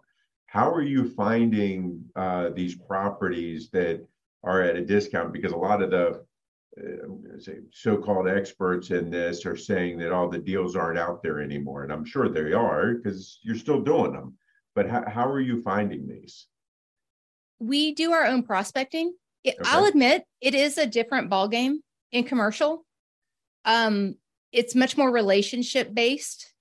How 0.46 0.70
are 0.72 0.82
you 0.82 1.10
finding 1.10 2.04
uh, 2.14 2.50
these 2.50 2.76
properties 2.76 3.70
that 3.70 4.06
are 4.44 4.62
at 4.62 4.76
a 4.76 4.84
discount? 4.84 5.32
Because 5.32 5.52
a 5.52 5.56
lot 5.56 5.82
of 5.82 5.90
the 5.90 6.24
uh, 6.78 7.52
so-called 7.70 8.28
experts 8.28 8.90
in 8.90 9.10
this 9.10 9.44
are 9.44 9.56
saying 9.56 9.98
that 9.98 10.12
all 10.12 10.28
the 10.28 10.38
deals 10.38 10.74
aren't 10.74 10.98
out 10.98 11.22
there 11.22 11.40
anymore, 11.40 11.82
and 11.84 11.92
I'm 11.92 12.04
sure 12.04 12.28
they 12.28 12.52
are 12.52 12.94
because 12.94 13.38
you're 13.42 13.56
still 13.56 13.82
doing 13.82 14.12
them. 14.12 14.34
But 14.74 14.88
how, 14.88 15.04
how 15.06 15.28
are 15.28 15.40
you 15.40 15.60
finding 15.62 16.06
these? 16.06 16.46
We 17.58 17.94
do 17.94 18.12
our 18.12 18.24
own 18.24 18.42
prospecting. 18.42 19.14
It, 19.44 19.56
okay. 19.60 19.70
I'll 19.70 19.84
admit 19.84 20.24
it 20.40 20.54
is 20.54 20.78
a 20.78 20.86
different 20.86 21.30
ballgame 21.30 21.76
in 22.10 22.24
commercial. 22.24 22.86
Um, 23.64 24.16
it's 24.50 24.74
much 24.74 24.96
more 24.96 25.10
relationship 25.10 25.92
based. 25.92 26.52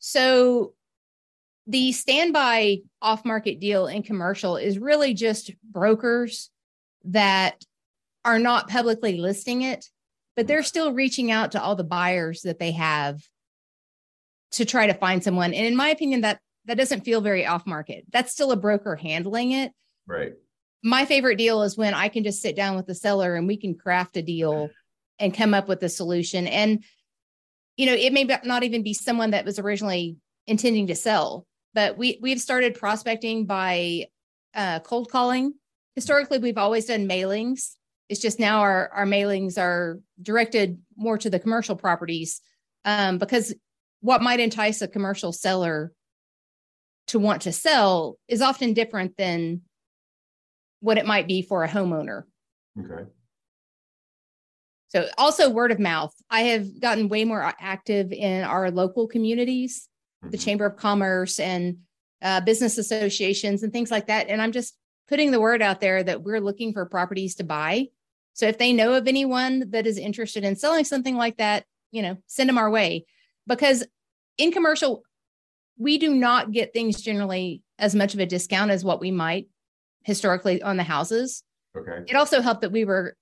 So 0.00 0.74
the 1.66 1.92
standby 1.92 2.78
off 3.00 3.24
market 3.24 3.60
deal 3.60 3.86
in 3.86 4.02
commercial 4.02 4.56
is 4.56 4.78
really 4.78 5.14
just 5.14 5.52
brokers 5.62 6.50
that 7.04 7.64
are 8.24 8.38
not 8.38 8.68
publicly 8.68 9.16
listing 9.16 9.62
it, 9.62 9.86
but 10.36 10.46
they're 10.46 10.62
still 10.62 10.92
reaching 10.92 11.30
out 11.30 11.52
to 11.52 11.62
all 11.62 11.76
the 11.76 11.84
buyers 11.84 12.42
that 12.42 12.58
they 12.58 12.72
have 12.72 13.20
to 14.52 14.64
try 14.64 14.86
to 14.86 14.94
find 14.94 15.22
someone. 15.22 15.54
And 15.54 15.66
in 15.66 15.76
my 15.76 15.88
opinion, 15.88 16.22
that 16.22 16.40
that 16.66 16.76
doesn't 16.76 17.04
feel 17.04 17.20
very 17.20 17.46
off 17.46 17.66
market. 17.66 18.04
That's 18.12 18.32
still 18.32 18.52
a 18.52 18.56
broker 18.56 18.94
handling 18.94 19.52
it. 19.52 19.72
Right. 20.06 20.34
My 20.82 21.04
favorite 21.04 21.36
deal 21.36 21.62
is 21.62 21.76
when 21.76 21.94
I 21.94 22.08
can 22.08 22.24
just 22.24 22.42
sit 22.42 22.56
down 22.56 22.76
with 22.76 22.86
the 22.86 22.94
seller 22.94 23.34
and 23.34 23.46
we 23.46 23.56
can 23.56 23.74
craft 23.74 24.16
a 24.16 24.22
deal 24.22 24.70
and 25.18 25.34
come 25.34 25.54
up 25.54 25.68
with 25.68 25.82
a 25.82 25.88
solution. 25.88 26.46
And 26.46 26.84
you 27.76 27.86
know, 27.86 27.94
it 27.94 28.12
may 28.12 28.24
not 28.44 28.62
even 28.62 28.82
be 28.82 28.92
someone 28.92 29.30
that 29.30 29.46
was 29.46 29.58
originally 29.58 30.16
intending 30.46 30.88
to 30.88 30.94
sell, 30.94 31.46
but 31.72 31.96
we 31.96 32.18
we've 32.20 32.40
started 32.40 32.74
prospecting 32.74 33.46
by 33.46 34.06
uh, 34.54 34.80
cold 34.80 35.10
calling. 35.10 35.54
Historically, 35.94 36.38
we've 36.38 36.58
always 36.58 36.86
done 36.86 37.08
mailings. 37.08 37.76
It's 38.10 38.20
just 38.20 38.40
now 38.40 38.60
our 38.60 38.90
our 38.92 39.06
mailings 39.06 39.56
are 39.56 40.00
directed 40.20 40.78
more 40.96 41.16
to 41.16 41.30
the 41.30 41.38
commercial 41.38 41.76
properties 41.76 42.40
um, 42.84 43.18
because 43.18 43.54
what 44.00 44.20
might 44.20 44.40
entice 44.40 44.82
a 44.82 44.88
commercial 44.88 45.32
seller 45.32 45.92
to 47.06 47.20
want 47.20 47.42
to 47.42 47.52
sell 47.52 48.18
is 48.26 48.42
often 48.42 48.74
different 48.74 49.16
than 49.16 49.62
what 50.80 50.98
it 50.98 51.06
might 51.06 51.28
be 51.28 51.40
for 51.40 51.62
a 51.62 51.68
homeowner. 51.68 52.24
Okay. 52.78 53.04
So 54.88 55.08
also 55.16 55.48
word 55.48 55.70
of 55.70 55.78
mouth. 55.78 56.12
I 56.30 56.42
have 56.42 56.80
gotten 56.80 57.08
way 57.08 57.24
more 57.24 57.54
active 57.60 58.10
in 58.10 58.42
our 58.42 58.72
local 58.72 59.06
communities, 59.06 59.88
mm-hmm. 60.24 60.32
the 60.32 60.38
Chamber 60.38 60.66
of 60.66 60.76
Commerce 60.76 61.38
and 61.38 61.78
uh, 62.22 62.40
business 62.40 62.76
associations 62.76 63.62
and 63.62 63.72
things 63.72 63.92
like 63.92 64.08
that. 64.08 64.28
And 64.28 64.42
I'm 64.42 64.50
just 64.50 64.74
putting 65.08 65.30
the 65.30 65.40
word 65.40 65.62
out 65.62 65.80
there 65.80 66.02
that 66.02 66.22
we're 66.22 66.40
looking 66.40 66.72
for 66.72 66.86
properties 66.86 67.36
to 67.36 67.44
buy. 67.44 67.86
So 68.40 68.46
if 68.46 68.56
they 68.56 68.72
know 68.72 68.94
of 68.94 69.06
anyone 69.06 69.68
that 69.72 69.86
is 69.86 69.98
interested 69.98 70.44
in 70.44 70.56
selling 70.56 70.86
something 70.86 71.14
like 71.14 71.36
that, 71.36 71.66
you 71.90 72.00
know, 72.00 72.16
send 72.26 72.48
them 72.48 72.56
our 72.56 72.70
way. 72.70 73.04
Because 73.46 73.86
in 74.38 74.50
commercial, 74.50 75.02
we 75.76 75.98
do 75.98 76.14
not 76.14 76.50
get 76.50 76.72
things 76.72 77.02
generally 77.02 77.60
as 77.78 77.94
much 77.94 78.14
of 78.14 78.20
a 78.20 78.24
discount 78.24 78.70
as 78.70 78.82
what 78.82 78.98
we 78.98 79.10
might 79.10 79.48
historically 80.04 80.62
on 80.62 80.78
the 80.78 80.82
houses. 80.82 81.42
Okay. 81.76 82.02
It 82.08 82.16
also 82.16 82.40
helped 82.40 82.62
that 82.62 82.72
we 82.72 82.86
were 82.86 83.14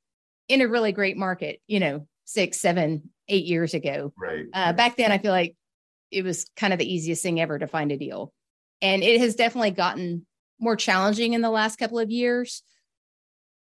in 0.47 0.61
a 0.61 0.69
really 0.69 0.93
great 0.93 1.17
market, 1.17 1.61
you 1.67 1.81
know, 1.81 2.07
six, 2.25 2.61
seven, 2.61 3.11
eight 3.27 3.45
years 3.45 3.75
ago. 3.75 4.13
Right. 4.17 4.45
Uh, 4.55 4.73
back 4.73 4.97
then, 4.97 5.11
I 5.11 5.19
feel 5.19 5.33
like 5.33 5.57
it 6.13 6.23
was 6.23 6.49
kind 6.55 6.73
of 6.73 6.79
the 6.79 6.95
easiest 6.95 7.25
thing 7.25 7.41
ever 7.41 7.59
to 7.59 7.67
find 7.67 7.91
a 7.91 7.97
deal. 7.97 8.33
And 8.81 9.03
it 9.03 9.21
has 9.21 9.35
definitely 9.35 9.73
gotten 9.73 10.27
more 10.61 10.77
challenging 10.77 11.33
in 11.33 11.41
the 11.41 11.51
last 11.51 11.77
couple 11.77 11.99
of 11.99 12.09
years. 12.09 12.63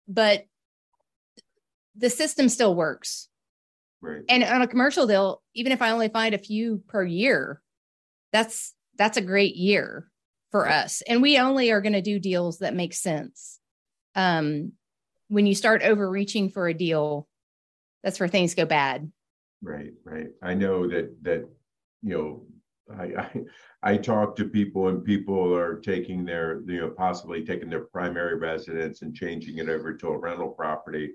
But 0.07 0.45
the 2.01 2.11
system 2.11 2.49
still 2.49 2.75
works. 2.75 3.29
Right. 4.01 4.23
And 4.29 4.43
on 4.43 4.63
a 4.63 4.67
commercial 4.67 5.07
deal, 5.07 5.43
even 5.55 5.73
if 5.73 5.83
I 5.83 5.91
only 5.91 6.09
find 6.09 6.35
a 6.35 6.39
few 6.39 6.83
per 6.89 7.05
year, 7.05 7.61
that's 8.33 8.75
that's 8.97 9.19
a 9.19 9.23
great 9.23 9.57
year 9.57 10.11
for 10.51 10.69
us. 10.69 11.03
And 11.07 11.23
we 11.23 11.39
only 11.39 11.71
are 11.71 11.81
going 11.81 11.93
to 11.93 12.03
do 12.03 12.19
deals 12.19 12.59
that 12.59 12.75
make 12.75 12.95
sense. 12.95 13.59
Um, 14.15 14.73
when 15.29 15.47
you 15.47 15.55
start 15.55 15.83
overreaching 15.83 16.51
for 16.51 16.67
a 16.67 16.75
deal, 16.75 17.29
that's 18.03 18.19
where 18.19 18.29
things 18.29 18.55
go 18.55 18.65
bad. 18.65 19.13
Right, 19.63 19.93
right. 20.05 20.29
I 20.43 20.55
know 20.55 20.89
that 20.89 21.23
that 21.23 21.49
you 22.03 22.17
know 22.17 22.43
I, 22.99 23.05
I, 23.05 23.93
I 23.93 23.97
talk 23.97 24.37
to 24.37 24.45
people 24.45 24.89
and 24.89 25.05
people 25.05 25.55
are 25.55 25.77
taking 25.77 26.25
their 26.25 26.63
you 26.67 26.81
know 26.81 26.91
possibly 26.91 27.45
taking 27.45 27.71
their 27.71 27.85
primary 27.85 28.37
residence 28.37 29.03
and 29.03 29.15
changing 29.15 29.59
it 29.59 29.69
over 29.69 29.95
to 29.95 30.09
a 30.09 30.19
rental 30.19 30.51
property, 30.51 31.13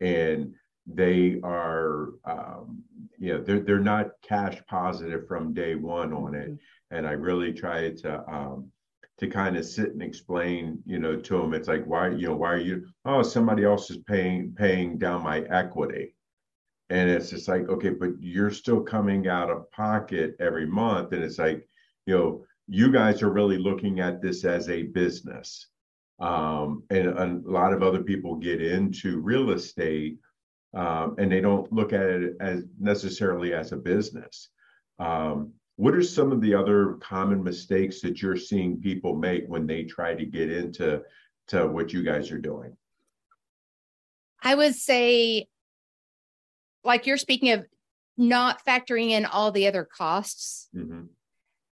and 0.00 0.54
they 0.86 1.40
are 1.42 2.10
um, 2.24 2.82
you 3.18 3.32
know 3.32 3.42
they're 3.42 3.60
they're 3.60 3.80
not 3.80 4.10
cash 4.22 4.58
positive 4.68 5.26
from 5.26 5.54
day 5.54 5.74
one 5.74 6.12
on 6.12 6.34
it, 6.34 6.50
mm-hmm. 6.50 6.96
and 6.96 7.06
I 7.06 7.12
really 7.12 7.52
try 7.52 7.90
to 7.90 8.30
um, 8.30 8.70
to 9.18 9.28
kind 9.28 9.56
of 9.56 9.64
sit 9.64 9.92
and 9.92 10.02
explain, 10.02 10.82
you 10.84 10.98
know, 10.98 11.16
to 11.16 11.38
them. 11.38 11.54
It's 11.54 11.68
like, 11.68 11.84
why, 11.86 12.10
you 12.10 12.28
know, 12.28 12.36
why 12.36 12.52
are 12.52 12.58
you? 12.58 12.86
Oh, 13.04 13.22
somebody 13.22 13.64
else 13.64 13.90
is 13.90 13.98
paying 13.98 14.54
paying 14.56 14.98
down 14.98 15.22
my 15.22 15.40
equity, 15.40 16.14
and 16.90 17.10
it's 17.10 17.30
just 17.30 17.48
like, 17.48 17.68
okay, 17.68 17.90
but 17.90 18.10
you're 18.20 18.50
still 18.50 18.80
coming 18.80 19.28
out 19.28 19.50
of 19.50 19.70
pocket 19.70 20.36
every 20.40 20.66
month, 20.66 21.12
and 21.12 21.22
it's 21.22 21.38
like, 21.38 21.68
you 22.06 22.16
know, 22.16 22.44
you 22.68 22.92
guys 22.92 23.22
are 23.22 23.32
really 23.32 23.58
looking 23.58 24.00
at 24.00 24.20
this 24.20 24.44
as 24.44 24.68
a 24.68 24.82
business, 24.82 25.68
um, 26.20 26.82
and 26.90 27.06
a 27.08 27.40
lot 27.44 27.72
of 27.72 27.82
other 27.82 28.02
people 28.02 28.36
get 28.36 28.62
into 28.62 29.20
real 29.20 29.50
estate, 29.50 30.18
um, 30.74 31.14
and 31.18 31.30
they 31.30 31.40
don't 31.40 31.72
look 31.72 31.92
at 31.92 32.02
it 32.02 32.36
as 32.40 32.64
necessarily 32.78 33.52
as 33.54 33.72
a 33.72 33.76
business. 33.76 34.50
Um, 34.98 35.52
what 35.76 35.94
are 35.94 36.02
some 36.02 36.32
of 36.32 36.40
the 36.40 36.54
other 36.54 36.94
common 37.00 37.42
mistakes 37.42 38.00
that 38.00 38.22
you're 38.22 38.36
seeing 38.36 38.80
people 38.80 39.14
make 39.14 39.44
when 39.46 39.66
they 39.66 39.84
try 39.84 40.14
to 40.14 40.24
get 40.24 40.50
into 40.50 41.02
to 41.48 41.66
what 41.66 41.92
you 41.92 42.02
guys 42.02 42.32
are 42.32 42.38
doing? 42.38 42.76
I 44.42 44.54
would 44.54 44.74
say, 44.74 45.48
like 46.86 47.06
you're 47.06 47.16
speaking 47.16 47.50
of, 47.50 47.66
not 48.18 48.64
factoring 48.64 49.10
in 49.10 49.26
all 49.26 49.52
the 49.52 49.66
other 49.66 49.84
costs. 49.84 50.68
Mm-hmm. 50.74 51.02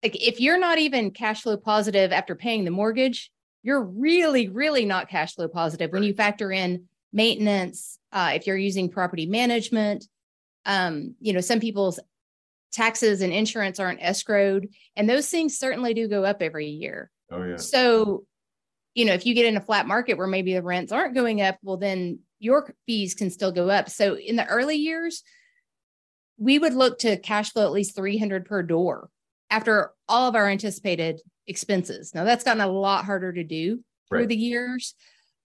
Like 0.03 0.15
if 0.21 0.39
you're 0.39 0.59
not 0.59 0.77
even 0.77 1.09
cash 1.09 1.41
flow 1.41 1.57
positive 1.57 2.11
after 2.11 2.35
paying 2.35 2.63
the 2.63 2.71
mortgage, 2.71 3.31
you're 3.63 3.81
really, 3.81 4.47
really 4.47 4.85
not 4.85 5.09
cash 5.09 5.33
flow 5.33 5.47
positive 5.47 5.91
when 5.91 6.03
you 6.03 6.13
factor 6.13 6.51
in 6.51 6.85
maintenance. 7.11 7.97
Uh, 8.11 8.33
if 8.35 8.45
you're 8.45 8.55
using 8.55 8.89
property 8.89 9.25
management, 9.25 10.05
um, 10.65 11.15
you 11.19 11.33
know, 11.33 11.41
some 11.41 11.59
people's 11.59 11.99
taxes 12.71 13.21
and 13.21 13.33
insurance 13.33 13.79
aren't 13.79 14.01
escrowed 14.01 14.69
and 14.95 15.09
those 15.09 15.29
things 15.29 15.57
certainly 15.57 15.93
do 15.93 16.07
go 16.07 16.23
up 16.23 16.41
every 16.41 16.67
year 16.67 17.09
oh 17.31 17.43
yeah 17.43 17.55
so 17.55 18.25
you 18.93 19.05
know 19.05 19.13
if 19.13 19.25
you 19.25 19.33
get 19.33 19.45
in 19.45 19.57
a 19.57 19.61
flat 19.61 19.87
market 19.87 20.17
where 20.17 20.27
maybe 20.27 20.53
the 20.53 20.61
rents 20.61 20.91
aren't 20.91 21.15
going 21.15 21.41
up 21.41 21.57
well 21.63 21.77
then 21.77 22.19
your 22.39 22.73
fees 22.85 23.13
can 23.13 23.29
still 23.29 23.51
go 23.51 23.69
up 23.69 23.89
so 23.89 24.15
in 24.15 24.35
the 24.35 24.45
early 24.47 24.75
years 24.75 25.23
we 26.37 26.59
would 26.59 26.73
look 26.73 26.99
to 26.99 27.17
cash 27.17 27.51
flow 27.51 27.65
at 27.65 27.71
least 27.71 27.95
300 27.95 28.45
per 28.45 28.61
door 28.61 29.09
after 29.49 29.91
all 30.07 30.27
of 30.27 30.35
our 30.35 30.47
anticipated 30.47 31.19
expenses 31.47 32.13
now 32.13 32.23
that's 32.23 32.43
gotten 32.43 32.61
a 32.61 32.67
lot 32.67 33.05
harder 33.05 33.33
to 33.33 33.43
do 33.43 33.83
through 34.09 34.27
the 34.27 34.35
years 34.35 34.95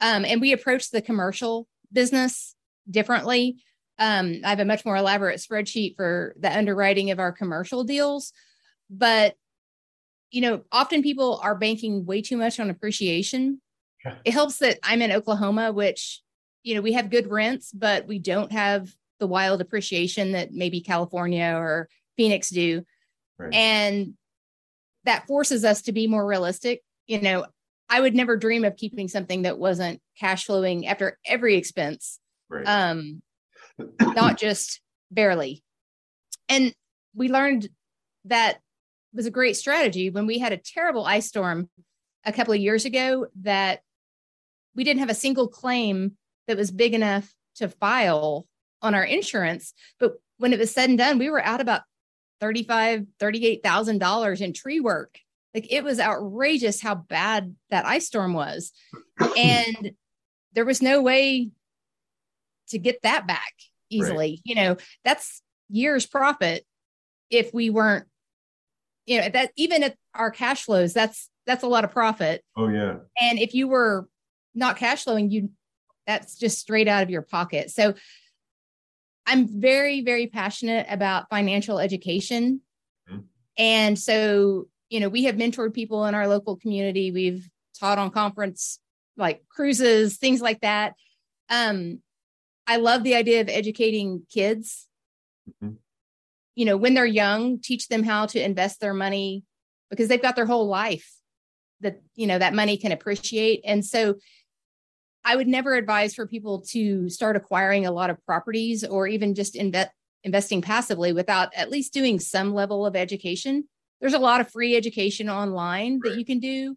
um, 0.00 0.24
and 0.24 0.40
we 0.40 0.52
approach 0.52 0.90
the 0.90 1.02
commercial 1.02 1.66
business 1.92 2.54
differently 2.90 3.56
um, 3.98 4.40
I 4.44 4.50
have 4.50 4.60
a 4.60 4.64
much 4.64 4.84
more 4.84 4.96
elaborate 4.96 5.38
spreadsheet 5.38 5.96
for 5.96 6.34
the 6.38 6.54
underwriting 6.54 7.10
of 7.10 7.20
our 7.20 7.30
commercial 7.30 7.84
deals. 7.84 8.32
But, 8.90 9.36
you 10.30 10.40
know, 10.40 10.62
often 10.72 11.02
people 11.02 11.40
are 11.42 11.54
banking 11.54 12.04
way 12.04 12.22
too 12.22 12.36
much 12.36 12.58
on 12.58 12.70
appreciation. 12.70 13.60
Yeah. 14.04 14.16
It 14.24 14.32
helps 14.32 14.58
that 14.58 14.78
I'm 14.82 15.02
in 15.02 15.12
Oklahoma, 15.12 15.72
which, 15.72 16.20
you 16.62 16.74
know, 16.74 16.80
we 16.80 16.92
have 16.92 17.10
good 17.10 17.30
rents, 17.30 17.72
but 17.72 18.06
we 18.06 18.18
don't 18.18 18.52
have 18.52 18.92
the 19.18 19.26
wild 19.26 19.60
appreciation 19.60 20.32
that 20.32 20.52
maybe 20.52 20.80
California 20.80 21.54
or 21.56 21.88
Phoenix 22.16 22.50
do. 22.50 22.84
Right. 23.38 23.54
And 23.54 24.14
that 25.04 25.26
forces 25.26 25.64
us 25.64 25.82
to 25.82 25.92
be 25.92 26.06
more 26.06 26.26
realistic. 26.26 26.82
You 27.06 27.20
know, 27.20 27.46
I 27.88 28.00
would 28.00 28.14
never 28.14 28.36
dream 28.36 28.64
of 28.64 28.76
keeping 28.76 29.08
something 29.08 29.42
that 29.42 29.58
wasn't 29.58 30.00
cash 30.18 30.46
flowing 30.46 30.86
after 30.86 31.18
every 31.26 31.56
expense. 31.56 32.20
Right. 32.48 32.66
Um, 32.66 33.22
not 34.00 34.38
just 34.38 34.80
barely. 35.10 35.62
And 36.48 36.74
we 37.14 37.28
learned 37.28 37.68
that 38.26 38.58
was 39.12 39.26
a 39.26 39.30
great 39.30 39.56
strategy 39.56 40.10
when 40.10 40.26
we 40.26 40.38
had 40.38 40.52
a 40.52 40.56
terrible 40.56 41.04
ice 41.04 41.28
storm 41.28 41.68
a 42.24 42.32
couple 42.32 42.54
of 42.54 42.60
years 42.60 42.84
ago 42.84 43.26
that 43.42 43.80
we 44.74 44.84
didn't 44.84 45.00
have 45.00 45.10
a 45.10 45.14
single 45.14 45.48
claim 45.48 46.16
that 46.46 46.56
was 46.56 46.70
big 46.70 46.94
enough 46.94 47.32
to 47.56 47.68
file 47.68 48.46
on 48.80 48.94
our 48.94 49.04
insurance 49.04 49.74
but 49.98 50.14
when 50.38 50.52
it 50.52 50.58
was 50.58 50.72
said 50.72 50.88
and 50.88 50.98
done 50.98 51.18
we 51.18 51.30
were 51.30 51.42
out 51.42 51.60
about 51.60 51.82
35 52.40 53.06
38000 53.18 53.98
dollars 53.98 54.40
in 54.40 54.52
tree 54.52 54.80
work 54.80 55.18
like 55.54 55.70
it 55.70 55.84
was 55.84 56.00
outrageous 56.00 56.80
how 56.80 56.94
bad 56.94 57.54
that 57.70 57.86
ice 57.86 58.06
storm 58.06 58.32
was 58.32 58.72
and 59.36 59.92
there 60.54 60.64
was 60.64 60.82
no 60.82 61.02
way 61.02 61.50
to 62.68 62.78
get 62.78 63.00
that 63.02 63.26
back 63.26 63.52
easily. 63.90 64.30
Right. 64.30 64.40
You 64.44 64.54
know, 64.54 64.76
that's 65.04 65.42
years 65.68 66.06
profit 66.06 66.64
if 67.30 67.52
we 67.54 67.70
weren't, 67.70 68.06
you 69.06 69.20
know, 69.20 69.28
that 69.30 69.52
even 69.56 69.82
at 69.82 69.96
our 70.14 70.30
cash 70.30 70.64
flows, 70.64 70.92
that's 70.92 71.28
that's 71.46 71.62
a 71.62 71.68
lot 71.68 71.84
of 71.84 71.90
profit. 71.90 72.42
Oh 72.56 72.68
yeah. 72.68 72.96
And 73.20 73.38
if 73.38 73.54
you 73.54 73.68
were 73.68 74.08
not 74.54 74.76
cash 74.76 75.04
flowing, 75.04 75.30
you 75.30 75.50
that's 76.06 76.36
just 76.36 76.58
straight 76.58 76.88
out 76.88 77.02
of 77.02 77.10
your 77.10 77.22
pocket. 77.22 77.70
So 77.70 77.94
I'm 79.26 79.46
very, 79.48 80.02
very 80.02 80.26
passionate 80.26 80.86
about 80.88 81.28
financial 81.30 81.78
education. 81.78 82.60
Mm-hmm. 83.08 83.20
And 83.56 83.98
so, 83.98 84.68
you 84.90 85.00
know, 85.00 85.08
we 85.08 85.24
have 85.24 85.36
mentored 85.36 85.74
people 85.74 86.06
in 86.06 86.14
our 86.14 86.26
local 86.26 86.56
community. 86.56 87.12
We've 87.12 87.48
taught 87.78 87.98
on 87.98 88.10
conference 88.10 88.80
like 89.16 89.44
cruises, 89.48 90.16
things 90.16 90.40
like 90.40 90.60
that. 90.60 90.94
Um, 91.48 92.00
I 92.66 92.76
love 92.76 93.02
the 93.02 93.14
idea 93.14 93.40
of 93.40 93.48
educating 93.48 94.22
kids. 94.32 94.88
Mm-hmm. 95.48 95.74
You 96.54 96.64
know, 96.64 96.76
when 96.76 96.94
they're 96.94 97.06
young, 97.06 97.60
teach 97.60 97.88
them 97.88 98.02
how 98.02 98.26
to 98.26 98.42
invest 98.42 98.80
their 98.80 98.94
money 98.94 99.44
because 99.90 100.08
they've 100.08 100.22
got 100.22 100.36
their 100.36 100.46
whole 100.46 100.66
life 100.66 101.10
that, 101.80 102.00
you 102.14 102.26
know, 102.26 102.38
that 102.38 102.54
money 102.54 102.76
can 102.76 102.92
appreciate. 102.92 103.62
And 103.64 103.84
so 103.84 104.16
I 105.24 105.36
would 105.36 105.48
never 105.48 105.74
advise 105.74 106.14
for 106.14 106.26
people 106.26 106.62
to 106.70 107.08
start 107.08 107.36
acquiring 107.36 107.86
a 107.86 107.92
lot 107.92 108.10
of 108.10 108.24
properties 108.24 108.84
or 108.84 109.06
even 109.06 109.34
just 109.34 109.56
invest 109.56 109.90
investing 110.24 110.62
passively 110.62 111.12
without 111.12 111.52
at 111.54 111.70
least 111.70 111.92
doing 111.92 112.20
some 112.20 112.54
level 112.54 112.86
of 112.86 112.94
education. 112.94 113.64
There's 114.00 114.14
a 114.14 114.18
lot 114.18 114.40
of 114.40 114.50
free 114.50 114.76
education 114.76 115.28
online 115.28 116.00
that 116.04 116.16
you 116.16 116.24
can 116.24 116.38
do. 116.38 116.76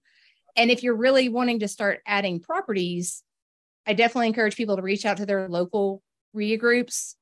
And 0.55 0.71
if 0.71 0.83
you're 0.83 0.95
really 0.95 1.29
wanting 1.29 1.59
to 1.59 1.67
start 1.67 2.01
adding 2.07 2.39
properties, 2.39 3.23
I 3.85 3.93
definitely 3.93 4.27
encourage 4.27 4.55
people 4.55 4.75
to 4.75 4.81
reach 4.81 5.05
out 5.05 5.17
to 5.17 5.25
their 5.25 5.47
local 5.47 6.01
REIA 6.33 6.57
groups. 6.57 7.15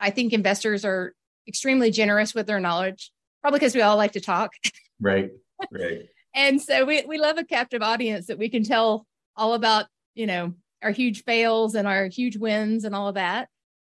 I 0.00 0.10
think 0.10 0.32
investors 0.32 0.84
are 0.84 1.14
extremely 1.46 1.90
generous 1.90 2.34
with 2.34 2.46
their 2.46 2.60
knowledge, 2.60 3.12
probably 3.42 3.60
because 3.60 3.74
we 3.74 3.82
all 3.82 3.96
like 3.96 4.12
to 4.12 4.20
talk. 4.20 4.52
Right. 5.02 5.30
Right. 5.72 6.10
and 6.34 6.60
so 6.60 6.84
we, 6.84 7.06
we 7.06 7.16
love 7.16 7.38
a 7.38 7.44
captive 7.44 7.80
audience 7.80 8.26
that 8.26 8.36
we 8.36 8.50
can 8.50 8.62
tell 8.62 9.06
all 9.34 9.54
about, 9.54 9.86
you 10.14 10.26
know, 10.26 10.52
our 10.82 10.90
huge 10.90 11.24
fails 11.24 11.74
and 11.74 11.86
our 11.86 12.06
huge 12.06 12.36
wins 12.36 12.84
and 12.84 12.94
all 12.94 13.08
of 13.08 13.14
that. 13.14 13.48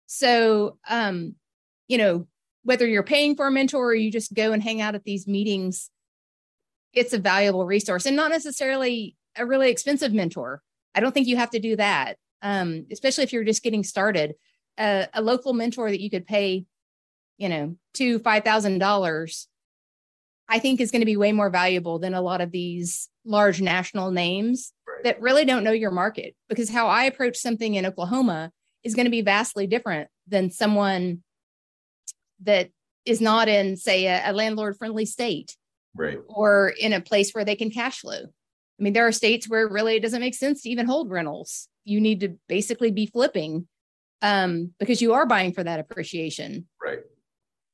So 0.07 0.79
um, 0.89 1.35
you 1.89 1.99
know, 1.99 2.27
whether 2.63 2.87
you're 2.87 3.03
paying 3.03 3.37
for 3.37 3.47
a 3.47 3.51
mentor 3.51 3.91
or 3.91 3.95
you 3.95 4.11
just 4.11 4.35
go 4.35 4.53
and 4.53 4.63
hang 4.63 4.81
out 4.81 4.95
at 4.95 5.05
these 5.05 5.27
meetings, 5.27 5.91
it's 6.93 7.13
a 7.13 7.19
valuable 7.19 7.67
resource 7.67 8.07
and 8.07 8.17
not 8.17 8.31
necessarily 8.31 9.17
a 9.37 9.45
really 9.45 9.71
expensive 9.71 10.13
mentor. 10.13 10.63
I 10.95 11.01
don't 11.01 11.13
think 11.13 11.27
you 11.27 11.37
have 11.37 11.51
to 11.51 11.59
do 11.59 11.77
that, 11.77 12.17
um, 12.43 12.87
especially 12.91 13.25
if 13.25 13.33
you're 13.33 13.45
just 13.45 13.63
getting 13.63 13.85
started. 13.85 14.35
Uh, 14.77 15.07
a 15.13 15.23
local 15.23 15.53
mentor 15.53 15.91
that 15.91 16.01
you 16.01 16.11
could 16.11 16.27
pay, 16.27 16.65
you 17.39 17.49
know, 17.49 17.77
two 17.93 18.19
five 18.19 18.45
thousand 18.45 18.79
dollars, 18.79 19.49
I 20.49 20.59
think 20.59 20.81
is 20.81 20.91
going 20.91 21.01
to 21.01 21.07
be 21.07 21.17
way 21.17 21.33
more 21.33 21.51
valuable 21.51 21.99
than 21.99 22.15
a 22.15 22.23
lot 22.23 22.41
of 22.41 22.51
these 22.51 23.09
large 23.25 23.61
national 23.61 24.11
names 24.11 24.73
right. 24.95 25.05
that 25.05 25.21
really 25.21 25.45
don't 25.45 25.65
know 25.65 25.73
your 25.73 25.91
market. 25.91 26.35
Because 26.49 26.71
how 26.71 26.87
I 26.89 27.05
approach 27.05 27.37
something 27.37 27.75
in 27.75 27.87
Oklahoma 27.87 28.51
is 28.83 28.95
going 28.95 29.07
to 29.07 29.11
be 29.11 29.23
vastly 29.23 29.67
different 29.67 30.09
than 30.29 30.51
someone 30.51 31.23
that 32.43 32.71
is 33.05 33.21
not 33.21 33.49
in, 33.49 33.77
say, 33.77 34.07
a, 34.07 34.31
a 34.31 34.33
landlord 34.33 34.77
friendly 34.77 35.07
state. 35.07 35.57
Right. 35.95 36.19
Or 36.29 36.73
in 36.79 36.93
a 36.93 37.01
place 37.01 37.33
where 37.33 37.45
they 37.45 37.57
can 37.57 37.71
cash 37.71 38.01
flow. 38.01 38.23
I 38.25 38.83
mean, 38.83 38.93
there 38.93 39.07
are 39.07 39.13
states 39.13 39.49
where 39.49 39.69
really 39.69 39.97
it 39.97 40.01
doesn't 40.01 40.21
make 40.21 40.35
sense 40.35 40.63
to 40.63 40.71
even 40.71 40.87
hold 40.87 41.11
rentals. 41.11 41.69
You 41.85 42.01
need 42.01 42.21
to 42.21 42.37
basically 42.49 42.91
be 42.91 43.07
flipping 43.07 43.69
um, 44.21 44.73
because 44.81 45.01
you 45.01 45.13
are 45.15 45.27
buying 45.27 45.53
for 45.53 45.63
that 45.63 45.79
appreciation. 45.79 46.67
Right. 46.83 47.01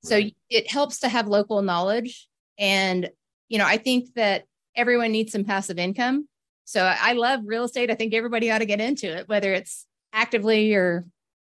So 0.03 0.17
right. 0.17 0.37
it 0.51 0.71
helps 0.71 0.99
to 1.01 1.09
have 1.09 1.29
local 1.29 1.63
knowledge. 1.63 2.29
And, 2.59 3.11
you 3.49 3.59
know, 3.59 3.67
I 3.67 3.79
think 3.79 4.13
that 4.15 4.45
everyone 4.77 5.13
needs 5.13 5.33
some 5.33 5.45
passive 5.45 5.79
income. 5.79 6.29
So 6.65 6.85
I 6.85 7.15
love 7.15 7.41
real 7.45 7.65
estate. 7.65 7.91
I 7.91 7.95
think 7.95 8.15
everybody 8.15 8.51
ought 8.51 8.59
to 8.59 8.67
get 8.67 8.81
into 8.81 9.07
it, 9.07 9.29
whether 9.29 9.53
it's 9.53 9.87
actively 10.13 10.75
or, 10.75 11.05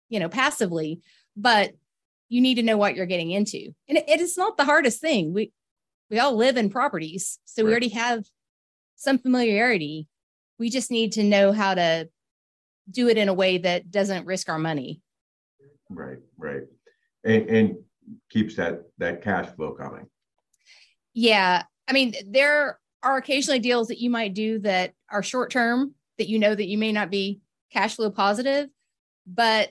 you 0.08 0.20
know, 0.20 0.28
passively. 0.28 1.00
But 1.36 1.72
you 2.28 2.40
need 2.40 2.56
to 2.56 2.62
know 2.62 2.76
what 2.76 2.94
you're 2.94 3.06
getting 3.06 3.30
into. 3.30 3.74
And 3.88 3.98
it, 3.98 4.20
is 4.20 4.36
not 4.36 4.56
the 4.56 4.64
hardest 4.64 5.00
thing. 5.00 5.32
We 5.32 5.52
we 6.10 6.18
all 6.18 6.36
live 6.36 6.56
in 6.56 6.68
properties, 6.68 7.38
so 7.44 7.62
right. 7.62 7.66
we 7.66 7.72
already 7.72 7.88
have 7.88 8.24
some 8.96 9.18
familiarity. 9.18 10.06
We 10.58 10.68
just 10.68 10.90
need 10.90 11.12
to 11.12 11.24
know 11.24 11.52
how 11.52 11.74
to 11.74 12.08
do 12.90 13.08
it 13.08 13.16
in 13.16 13.28
a 13.28 13.34
way 13.34 13.58
that 13.58 13.90
doesn't 13.90 14.26
risk 14.26 14.48
our 14.48 14.58
money. 14.58 15.00
Right, 15.88 16.18
right. 16.36 16.62
And, 17.24 17.48
and 17.48 17.76
keeps 18.30 18.56
that 18.56 18.82
that 18.98 19.22
cash 19.22 19.46
flow 19.56 19.72
coming. 19.72 20.06
Yeah. 21.14 21.62
I 21.88 21.92
mean, 21.92 22.14
there 22.28 22.78
are 23.04 23.16
occasionally 23.18 23.60
deals 23.60 23.88
that 23.88 24.00
you 24.00 24.10
might 24.10 24.34
do 24.34 24.58
that 24.60 24.92
are 25.10 25.22
short 25.22 25.50
term 25.50 25.94
that 26.18 26.28
you 26.28 26.38
know 26.38 26.54
that 26.54 26.66
you 26.66 26.78
may 26.78 26.92
not 26.92 27.10
be 27.10 27.40
cash 27.72 27.96
flow 27.96 28.10
positive, 28.10 28.68
but 29.26 29.70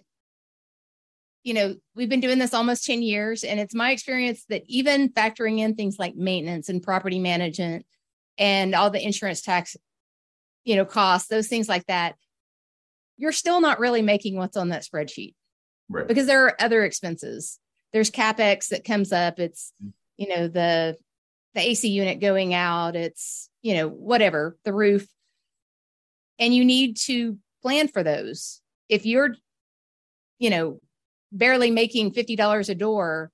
you 1.44 1.54
know, 1.54 1.76
we've 1.94 2.10
been 2.10 2.22
doing 2.22 2.40
this 2.40 2.54
almost 2.54 2.86
10 2.86 3.02
years, 3.02 3.44
and 3.44 3.60
it's 3.60 3.76
my 3.76 3.92
experience 3.92 4.46
that 4.48 4.64
even 4.66 5.10
factoring 5.10 5.60
in 5.60 5.76
things 5.76 6.00
like 6.00 6.16
maintenance 6.16 6.70
and 6.70 6.82
property 6.82 7.20
management 7.20 7.86
and 8.38 8.74
all 8.74 8.90
the 8.90 9.04
insurance 9.04 9.42
tax, 9.42 9.76
you 10.64 10.78
know, 10.78 10.86
costs, 10.86 11.28
those 11.28 11.48
things 11.50 11.68
like 11.68 11.86
that, 11.88 12.16
you're 13.18 13.34
still 13.34 13.60
not 13.60 13.80
really 13.80 14.02
making 14.02 14.38
what's 14.38 14.56
on 14.56 14.70
that 14.70 14.86
spreadsheet. 14.86 15.36
Right. 15.90 16.08
Because 16.08 16.28
there 16.28 16.46
are 16.46 16.62
other 16.62 16.84
expenses. 16.84 17.60
There's 17.92 18.10
capex 18.10 18.70
that 18.70 18.86
comes 18.86 19.12
up. 19.12 19.38
It's, 19.38 19.74
mm. 19.84 19.92
you 20.16 20.30
know, 20.30 20.48
the 20.48 20.96
the 21.56 21.62
AC 21.62 21.88
unit 21.88 22.20
going 22.20 22.54
out, 22.54 22.96
it's, 22.96 23.50
you 23.62 23.76
know, 23.76 23.88
whatever, 23.88 24.58
the 24.66 24.74
roof. 24.74 25.08
And 26.40 26.54
you 26.54 26.66
need 26.66 26.98
to 27.06 27.38
plan 27.62 27.88
for 27.88 28.04
those. 28.04 28.62
If 28.90 29.06
you're, 29.06 29.36
you 30.40 30.50
know, 30.50 30.80
barely 31.32 31.72
making 31.72 32.12
$50 32.12 32.70
a 32.70 32.76
door, 32.76 33.32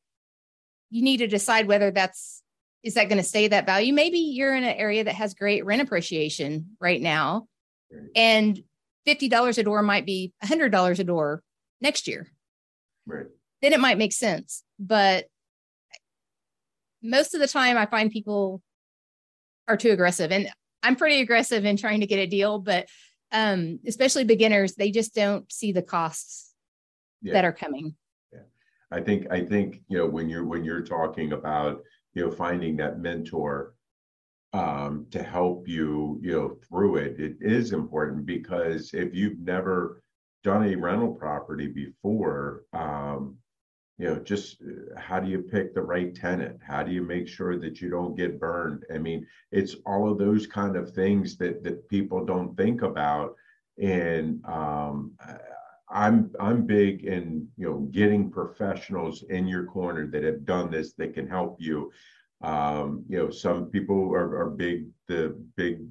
you 0.89 1.01
need 1.01 1.17
to 1.17 1.27
decide 1.27 1.67
whether 1.67 1.91
that's 1.91 2.43
is 2.83 2.93
that 2.93 3.09
going 3.09 3.17
to 3.17 3.23
stay 3.23 3.47
that 3.47 3.65
value? 3.65 3.93
Maybe 3.93 4.19
you're 4.19 4.55
in 4.55 4.63
an 4.63 4.77
area 4.77 5.03
that 5.03 5.15
has 5.15 5.33
great 5.33 5.65
rent 5.65 5.81
appreciation 5.81 6.77
right 6.79 7.01
now, 7.01 7.47
right. 7.91 8.09
and 8.15 8.63
$50 9.05 9.57
a 9.57 9.63
door 9.63 9.81
might 9.81 10.05
be 10.05 10.33
$100 10.43 10.99
a 10.99 11.03
door 11.03 11.43
next 11.81 12.07
year. 12.07 12.27
Right. 13.05 13.25
Then 13.61 13.73
it 13.73 13.79
might 13.79 13.97
make 13.97 14.13
sense. 14.13 14.63
But 14.79 15.25
most 17.01 17.33
of 17.33 17.41
the 17.41 17.47
time, 17.47 17.77
I 17.77 17.85
find 17.85 18.11
people 18.11 18.61
are 19.67 19.77
too 19.77 19.91
aggressive. 19.91 20.31
And 20.31 20.49
I'm 20.83 20.95
pretty 20.95 21.21
aggressive 21.21 21.65
in 21.65 21.77
trying 21.77 22.01
to 22.01 22.07
get 22.07 22.19
a 22.19 22.25
deal, 22.25 22.59
but 22.59 22.87
um, 23.31 23.79
especially 23.87 24.23
beginners, 24.23 24.75
they 24.75 24.91
just 24.91 25.13
don't 25.13 25.49
see 25.51 25.71
the 25.71 25.81
costs 25.81 26.53
yeah. 27.21 27.33
that 27.33 27.45
are 27.45 27.53
coming. 27.53 27.95
Yeah. 28.33 28.39
I 28.91 29.01
think 29.01 29.27
I 29.31 29.45
think 29.45 29.81
you 29.87 29.97
know 29.97 30.07
when 30.07 30.29
you're 30.29 30.45
when 30.45 30.63
you're 30.63 30.81
talking 30.81 31.33
about 31.33 31.81
you 32.13 32.25
know 32.25 32.31
finding 32.31 32.77
that 32.77 32.99
mentor 32.99 33.75
um, 34.53 35.05
to 35.11 35.21
help 35.21 35.67
you 35.67 36.19
you 36.23 36.31
know 36.31 36.57
through 36.67 36.97
it, 36.97 37.19
it 37.19 37.37
is 37.41 37.71
important 37.71 38.25
because 38.25 38.91
if 38.93 39.13
you've 39.13 39.39
never 39.39 40.01
done 40.43 40.65
a 40.65 40.75
rental 40.75 41.13
property 41.13 41.67
before, 41.67 42.63
um, 42.73 43.35
you 43.99 44.07
know, 44.07 44.15
just 44.15 44.61
uh, 44.61 44.97
how 44.97 45.19
do 45.19 45.29
you 45.29 45.39
pick 45.39 45.75
the 45.75 45.81
right 45.81 46.15
tenant? 46.15 46.57
How 46.65 46.83
do 46.83 46.91
you 46.91 47.03
make 47.03 47.27
sure 47.27 47.59
that 47.59 47.81
you 47.81 47.89
don't 47.89 48.15
get 48.15 48.39
burned? 48.39 48.85
I 48.93 48.97
mean, 48.97 49.27
it's 49.51 49.75
all 49.85 50.09
of 50.09 50.17
those 50.17 50.47
kind 50.47 50.77
of 50.77 50.93
things 50.93 51.37
that 51.37 51.63
that 51.63 51.87
people 51.89 52.25
don't 52.25 52.55
think 52.55 52.81
about. 52.81 53.35
And 53.77 54.43
um, 54.45 55.11
I'm 55.89 56.31
I'm 56.39 56.65
big 56.65 57.03
in 57.03 57.49
you 57.57 57.69
know 57.69 57.79
getting 57.91 58.31
professionals 58.31 59.23
in 59.29 59.47
your 59.47 59.65
corner 59.65 60.07
that 60.07 60.23
have 60.23 60.45
done 60.45 60.71
this 60.71 60.93
that 60.93 61.13
can 61.13 61.27
help 61.27 61.57
you. 61.59 61.91
Um, 62.41 63.03
you 63.09 63.17
know, 63.17 63.29
some 63.29 63.65
people 63.65 64.13
are, 64.15 64.39
are 64.39 64.49
big 64.49 64.87
the 65.07 65.37
big 65.57 65.81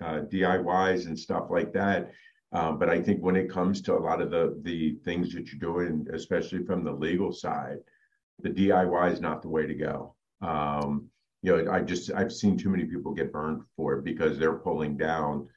uh, 0.00 0.20
DIYs 0.20 1.06
and 1.06 1.18
stuff 1.18 1.46
like 1.50 1.72
that. 1.72 2.12
Um, 2.54 2.78
but 2.78 2.88
I 2.88 3.02
think 3.02 3.20
when 3.20 3.36
it 3.36 3.50
comes 3.50 3.82
to 3.82 3.94
a 3.94 3.98
lot 3.98 4.22
of 4.22 4.30
the 4.30 4.58
the 4.62 4.94
things 5.04 5.32
that 5.34 5.52
you're 5.52 5.58
doing, 5.58 6.06
especially 6.12 6.64
from 6.64 6.84
the 6.84 6.92
legal 6.92 7.32
side, 7.32 7.78
the 8.40 8.50
DIY 8.50 9.12
is 9.12 9.20
not 9.20 9.42
the 9.42 9.48
way 9.48 9.66
to 9.66 9.74
go. 9.74 10.14
Um, 10.40 11.08
you 11.42 11.56
know, 11.56 11.70
I 11.70 11.80
just 11.80 12.12
I've 12.12 12.32
seen 12.32 12.56
too 12.56 12.70
many 12.70 12.84
people 12.84 13.12
get 13.12 13.32
burned 13.32 13.62
for 13.76 13.94
it 13.94 14.04
because 14.04 14.38
they're 14.38 14.54
pulling 14.54 14.96
down, 14.96 15.48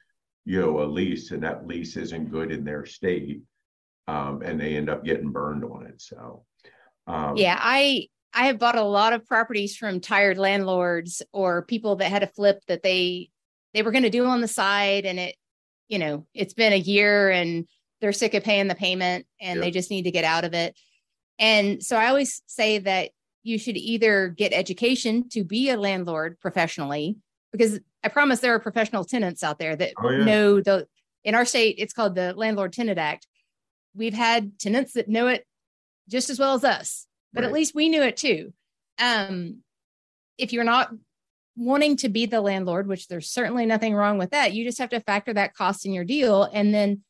you 0.44 0.60
know, 0.60 0.82
a 0.82 0.86
lease 0.86 1.30
and 1.30 1.42
that 1.44 1.66
lease 1.66 1.96
isn't 1.96 2.30
good 2.30 2.50
in 2.50 2.64
their 2.64 2.84
state 2.84 3.42
um, 4.08 4.42
and 4.42 4.60
they 4.60 4.76
end 4.76 4.90
up 4.90 5.04
getting 5.04 5.30
burned 5.30 5.64
on 5.64 5.86
it. 5.86 6.00
So, 6.00 6.44
um, 7.06 7.36
yeah, 7.36 7.58
I 7.60 8.08
I 8.34 8.46
have 8.46 8.58
bought 8.58 8.76
a 8.76 8.82
lot 8.82 9.12
of 9.12 9.24
properties 9.24 9.76
from 9.76 10.00
tired 10.00 10.36
landlords 10.36 11.22
or 11.32 11.62
people 11.62 11.96
that 11.96 12.10
had 12.10 12.22
a 12.22 12.28
flip 12.28 12.60
that 12.66 12.82
they 12.82 13.30
they 13.72 13.82
were 13.82 13.92
going 13.92 14.02
to 14.02 14.10
do 14.10 14.26
on 14.26 14.40
the 14.40 14.48
side, 14.48 15.06
and 15.06 15.18
it 15.18 15.36
you 15.88 15.98
know 15.98 16.26
it's 16.34 16.54
been 16.54 16.72
a 16.72 16.76
year 16.76 17.30
and 17.30 17.66
they're 18.00 18.12
sick 18.12 18.34
of 18.34 18.44
paying 18.44 18.68
the 18.68 18.74
payment 18.74 19.26
and 19.40 19.56
yep. 19.56 19.64
they 19.64 19.70
just 19.70 19.90
need 19.90 20.02
to 20.02 20.10
get 20.10 20.24
out 20.24 20.44
of 20.44 20.54
it. 20.54 20.78
And 21.40 21.82
so 21.82 21.96
I 21.96 22.08
always 22.08 22.42
say 22.46 22.78
that 22.78 23.10
you 23.42 23.58
should 23.58 23.76
either 23.76 24.28
get 24.28 24.52
education 24.52 25.28
to 25.30 25.42
be 25.42 25.70
a 25.70 25.76
landlord 25.76 26.38
professionally 26.40 27.16
because 27.50 27.80
I 28.04 28.08
promise 28.08 28.40
there 28.40 28.54
are 28.54 28.60
professional 28.60 29.04
tenants 29.04 29.42
out 29.42 29.58
there 29.58 29.74
that 29.74 29.94
oh, 30.00 30.10
yeah. 30.10 30.24
know 30.24 30.60
the 30.60 30.86
in 31.24 31.34
our 31.34 31.44
state 31.44 31.76
it's 31.78 31.92
called 31.92 32.14
the 32.14 32.34
landlord 32.34 32.72
tenant 32.72 32.98
act 32.98 33.26
we've 33.94 34.14
had 34.14 34.58
tenants 34.58 34.92
that 34.94 35.08
know 35.08 35.26
it 35.26 35.44
just 36.08 36.30
as 36.30 36.38
well 36.38 36.54
as 36.54 36.64
us, 36.64 37.06
but 37.32 37.42
right. 37.42 37.48
at 37.48 37.52
least 37.52 37.74
we 37.74 37.88
knew 37.88 38.02
it 38.02 38.16
too. 38.16 38.52
Um, 38.98 39.58
if 40.38 40.52
you're 40.52 40.64
not 40.64 40.90
wanting 41.58 41.96
to 41.96 42.08
be 42.08 42.24
the 42.24 42.40
landlord, 42.40 42.86
which 42.86 43.08
there's 43.08 43.28
certainly 43.28 43.66
nothing 43.66 43.92
wrong 43.92 44.16
with 44.16 44.30
that. 44.30 44.52
You 44.52 44.64
just 44.64 44.78
have 44.78 44.90
to 44.90 45.00
factor 45.00 45.34
that 45.34 45.54
cost 45.54 45.84
in 45.84 45.92
your 45.92 46.04
deal 46.04 46.48
and 46.52 46.72
then 46.72 47.02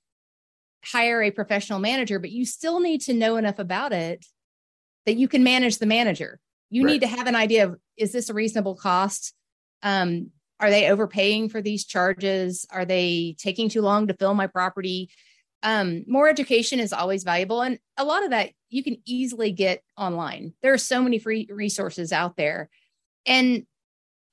hire 0.84 1.22
a 1.22 1.30
professional 1.30 1.78
manager, 1.78 2.18
but 2.18 2.30
you 2.30 2.46
still 2.46 2.80
need 2.80 3.02
to 3.02 3.12
know 3.12 3.36
enough 3.36 3.58
about 3.58 3.92
it 3.92 4.24
that 5.04 5.16
you 5.16 5.28
can 5.28 5.44
manage 5.44 5.78
the 5.78 5.86
manager. 5.86 6.40
You 6.70 6.84
right. 6.84 6.92
need 6.92 7.00
to 7.00 7.06
have 7.06 7.26
an 7.26 7.36
idea 7.36 7.66
of 7.66 7.76
is 7.96 8.12
this 8.12 8.30
a 8.30 8.34
reasonable 8.34 8.74
cost? 8.74 9.34
Um, 9.82 10.30
are 10.60 10.70
they 10.70 10.90
overpaying 10.90 11.50
for 11.50 11.60
these 11.60 11.84
charges? 11.84 12.64
Are 12.70 12.84
they 12.84 13.36
taking 13.38 13.68
too 13.68 13.82
long 13.82 14.06
to 14.06 14.14
fill 14.14 14.34
my 14.34 14.46
property? 14.46 15.10
Um, 15.62 16.04
more 16.06 16.28
education 16.28 16.80
is 16.80 16.92
always 16.92 17.22
valuable. 17.22 17.62
And 17.62 17.78
a 17.96 18.04
lot 18.04 18.24
of 18.24 18.30
that 18.30 18.50
you 18.70 18.82
can 18.82 18.96
easily 19.04 19.52
get 19.52 19.82
online. 19.96 20.54
There 20.62 20.72
are 20.72 20.78
so 20.78 21.02
many 21.02 21.18
free 21.18 21.48
resources 21.50 22.12
out 22.12 22.36
there. 22.36 22.70
And 23.26 23.66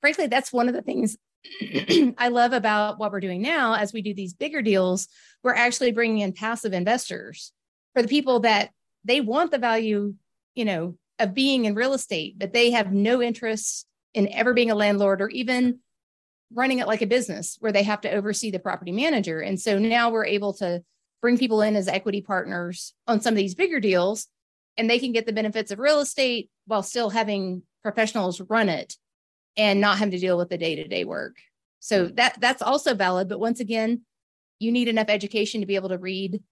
frankly, 0.00 0.26
that's 0.26 0.52
one 0.52 0.68
of 0.68 0.74
the 0.74 0.82
things 0.82 1.16
I 2.18 2.28
love 2.28 2.52
about 2.52 2.98
what 2.98 3.12
we're 3.12 3.20
doing 3.20 3.42
now 3.42 3.74
as 3.74 3.92
we 3.92 4.02
do 4.02 4.14
these 4.14 4.34
bigger 4.34 4.62
deals. 4.62 5.08
We're 5.42 5.54
actually 5.54 5.92
bringing 5.92 6.18
in 6.18 6.32
passive 6.32 6.72
investors 6.72 7.52
for 7.94 8.02
the 8.02 8.08
people 8.08 8.40
that 8.40 8.70
they 9.04 9.20
want 9.20 9.50
the 9.50 9.58
value, 9.58 10.14
you 10.54 10.64
know, 10.64 10.96
of 11.18 11.34
being 11.34 11.64
in 11.64 11.74
real 11.74 11.94
estate, 11.94 12.38
but 12.38 12.52
they 12.52 12.72
have 12.72 12.92
no 12.92 13.22
interest 13.22 13.86
in 14.12 14.28
ever 14.32 14.54
being 14.54 14.70
a 14.70 14.74
landlord 14.74 15.20
or 15.20 15.28
even 15.28 15.80
running 16.52 16.78
it 16.78 16.86
like 16.86 17.02
a 17.02 17.06
business 17.06 17.56
where 17.60 17.72
they 17.72 17.82
have 17.82 18.00
to 18.02 18.10
oversee 18.10 18.50
the 18.50 18.58
property 18.58 18.92
manager. 18.92 19.40
And 19.40 19.60
so 19.60 19.78
now 19.78 20.10
we're 20.10 20.26
able 20.26 20.52
to 20.54 20.82
bring 21.22 21.38
people 21.38 21.62
in 21.62 21.76
as 21.76 21.88
equity 21.88 22.20
partners 22.20 22.94
on 23.06 23.20
some 23.20 23.34
of 23.34 23.38
these 23.38 23.54
bigger 23.54 23.80
deals 23.80 24.28
and 24.76 24.88
they 24.88 24.98
can 24.98 25.12
get 25.12 25.26
the 25.26 25.32
benefits 25.32 25.70
of 25.70 25.78
real 25.78 26.00
estate 26.00 26.50
while 26.66 26.82
still 26.82 27.10
having 27.10 27.62
professionals 27.82 28.40
run 28.42 28.68
it 28.68 28.96
and 29.56 29.80
not 29.80 29.98
having 29.98 30.12
to 30.12 30.18
deal 30.18 30.36
with 30.36 30.48
the 30.48 30.58
day-to-day 30.58 31.04
work. 31.04 31.36
So 31.80 32.08
that 32.14 32.40
that's 32.40 32.62
also 32.62 32.94
valid, 32.94 33.28
but 33.28 33.40
once 33.40 33.60
again, 33.60 34.02
you 34.58 34.72
need 34.72 34.88
enough 34.88 35.08
education 35.08 35.60
to 35.60 35.66
be 35.66 35.76
able 35.76 35.90
to 35.90 35.98
read 35.98 36.42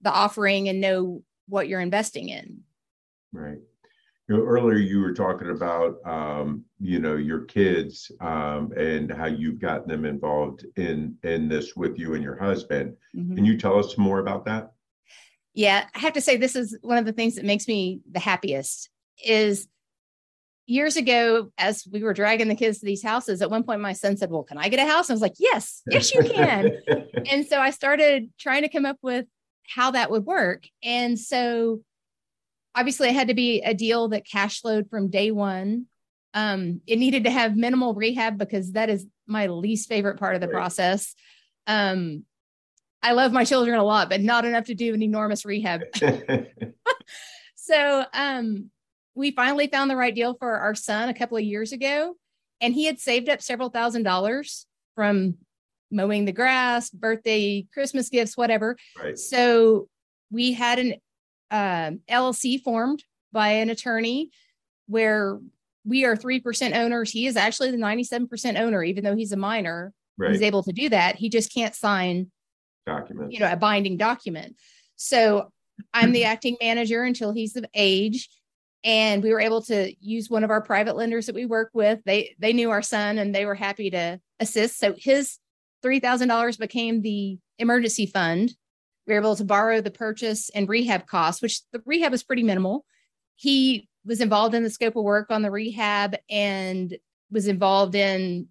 the 0.00 0.10
offering 0.10 0.68
and 0.68 0.80
know 0.80 1.22
what 1.48 1.68
you're 1.68 1.80
investing 1.80 2.28
in. 2.28 2.62
Right 3.32 3.58
you 4.28 4.36
know, 4.36 4.44
earlier 4.44 4.78
you 4.78 5.00
were 5.00 5.12
talking 5.12 5.50
about 5.50 5.96
um, 6.06 6.64
you 6.80 7.00
know 7.00 7.16
your 7.16 7.40
kids 7.40 8.10
um, 8.20 8.72
and 8.76 9.10
how 9.12 9.26
you've 9.26 9.60
gotten 9.60 9.88
them 9.88 10.04
involved 10.04 10.64
in 10.76 11.16
in 11.22 11.48
this 11.48 11.74
with 11.76 11.98
you 11.98 12.14
and 12.14 12.22
your 12.22 12.38
husband. 12.38 12.96
Mm-hmm. 13.16 13.34
Can 13.34 13.44
you 13.44 13.58
tell 13.58 13.78
us 13.78 13.98
more 13.98 14.20
about 14.20 14.44
that? 14.44 14.72
Yeah, 15.54 15.86
I 15.94 15.98
have 15.98 16.14
to 16.14 16.20
say 16.20 16.36
this 16.36 16.56
is 16.56 16.78
one 16.82 16.98
of 16.98 17.04
the 17.04 17.12
things 17.12 17.34
that 17.34 17.44
makes 17.44 17.68
me 17.68 18.00
the 18.10 18.20
happiest 18.20 18.88
is 19.22 19.68
years 20.66 20.96
ago 20.96 21.50
as 21.58 21.84
we 21.90 22.02
were 22.02 22.14
dragging 22.14 22.48
the 22.48 22.54
kids 22.54 22.78
to 22.78 22.86
these 22.86 23.02
houses 23.02 23.42
at 23.42 23.50
one 23.50 23.64
point 23.64 23.80
my 23.80 23.92
son 23.92 24.16
said 24.16 24.30
well 24.30 24.44
can 24.44 24.58
i 24.58 24.68
get 24.68 24.78
a 24.78 24.90
house 24.90 25.10
i 25.10 25.12
was 25.12 25.20
like 25.20 25.34
yes 25.38 25.82
yes 25.88 26.14
you 26.14 26.22
can 26.22 26.70
and 27.30 27.46
so 27.46 27.58
i 27.60 27.70
started 27.70 28.30
trying 28.38 28.62
to 28.62 28.68
come 28.68 28.86
up 28.86 28.96
with 29.02 29.26
how 29.68 29.90
that 29.90 30.10
would 30.10 30.24
work 30.24 30.64
and 30.82 31.18
so 31.18 31.80
obviously 32.74 33.08
it 33.08 33.14
had 33.14 33.28
to 33.28 33.34
be 33.34 33.60
a 33.62 33.74
deal 33.74 34.08
that 34.08 34.26
cash 34.26 34.60
flowed 34.60 34.88
from 34.88 35.08
day 35.08 35.30
one. 35.30 35.86
Um, 36.34 36.80
it 36.86 36.98
needed 36.98 37.24
to 37.24 37.30
have 37.30 37.56
minimal 37.56 37.94
rehab 37.94 38.38
because 38.38 38.72
that 38.72 38.88
is 38.88 39.06
my 39.26 39.48
least 39.48 39.88
favorite 39.88 40.18
part 40.18 40.34
of 40.34 40.40
the 40.40 40.48
right. 40.48 40.54
process. 40.54 41.14
Um, 41.66 42.24
I 43.02 43.12
love 43.12 43.32
my 43.32 43.44
children 43.44 43.78
a 43.78 43.84
lot, 43.84 44.08
but 44.08 44.20
not 44.20 44.44
enough 44.44 44.66
to 44.66 44.74
do 44.74 44.94
an 44.94 45.02
enormous 45.02 45.44
rehab. 45.44 45.82
so 47.54 48.04
um, 48.14 48.70
we 49.14 49.30
finally 49.30 49.66
found 49.66 49.90
the 49.90 49.96
right 49.96 50.14
deal 50.14 50.34
for 50.34 50.58
our 50.58 50.74
son 50.74 51.08
a 51.08 51.14
couple 51.14 51.36
of 51.36 51.44
years 51.44 51.72
ago, 51.72 52.14
and 52.60 52.74
he 52.74 52.84
had 52.84 52.98
saved 52.98 53.28
up 53.28 53.42
several 53.42 53.68
thousand 53.68 54.04
dollars 54.04 54.66
from 54.94 55.36
mowing 55.90 56.24
the 56.24 56.32
grass, 56.32 56.90
birthday, 56.90 57.66
Christmas 57.72 58.08
gifts, 58.08 58.36
whatever. 58.36 58.76
Right. 59.00 59.18
So 59.18 59.88
we 60.30 60.52
had 60.52 60.78
an 60.78 60.94
uh, 61.50 61.92
LLC 62.10 62.60
formed 62.62 63.04
by 63.32 63.50
an 63.50 63.70
attorney 63.70 64.30
where 64.86 65.38
we 65.84 66.04
are 66.04 66.16
3% 66.16 66.76
owners. 66.76 67.10
He 67.10 67.26
is 67.26 67.36
actually 67.36 67.70
the 67.70 67.76
97% 67.76 68.58
owner, 68.58 68.82
even 68.82 69.04
though 69.04 69.16
he's 69.16 69.32
a 69.32 69.36
minor. 69.36 69.92
Right. 70.16 70.32
He's 70.32 70.42
able 70.42 70.62
to 70.62 70.72
do 70.72 70.88
that. 70.90 71.16
He 71.16 71.28
just 71.28 71.52
can't 71.52 71.74
sign 71.74 72.30
documents, 72.86 73.34
you 73.34 73.40
know, 73.40 73.50
a 73.50 73.56
binding 73.56 73.96
document. 73.96 74.56
So 74.96 75.52
I'm 75.92 76.12
the 76.12 76.24
acting 76.26 76.56
manager 76.60 77.02
until 77.02 77.32
he's 77.32 77.56
of 77.56 77.64
age. 77.74 78.28
And 78.84 79.22
we 79.22 79.32
were 79.32 79.40
able 79.40 79.62
to 79.62 79.94
use 80.00 80.28
one 80.28 80.42
of 80.42 80.50
our 80.50 80.60
private 80.60 80.96
lenders 80.96 81.26
that 81.26 81.34
we 81.34 81.46
work 81.46 81.70
with. 81.72 82.00
They 82.04 82.34
they 82.38 82.52
knew 82.52 82.70
our 82.70 82.82
son 82.82 83.18
and 83.18 83.34
they 83.34 83.46
were 83.46 83.54
happy 83.54 83.90
to 83.90 84.20
assist. 84.40 84.78
So 84.78 84.94
his 84.96 85.38
three 85.82 86.00
thousand 86.00 86.28
dollars 86.28 86.56
became 86.56 87.00
the 87.00 87.38
emergency 87.58 88.06
fund 88.06 88.54
we 89.06 89.14
were 89.14 89.20
able 89.20 89.36
to 89.36 89.44
borrow 89.44 89.80
the 89.80 89.90
purchase 89.90 90.50
and 90.50 90.68
rehab 90.68 91.06
costs, 91.06 91.42
which 91.42 91.60
the 91.72 91.82
rehab 91.84 92.12
was 92.12 92.22
pretty 92.22 92.42
minimal. 92.42 92.84
He 93.36 93.88
was 94.04 94.20
involved 94.20 94.54
in 94.54 94.62
the 94.62 94.70
scope 94.70 94.96
of 94.96 95.04
work 95.04 95.30
on 95.30 95.42
the 95.42 95.50
rehab 95.50 96.16
and 96.30 96.96
was 97.30 97.48
involved 97.48 97.94
in 97.94 98.48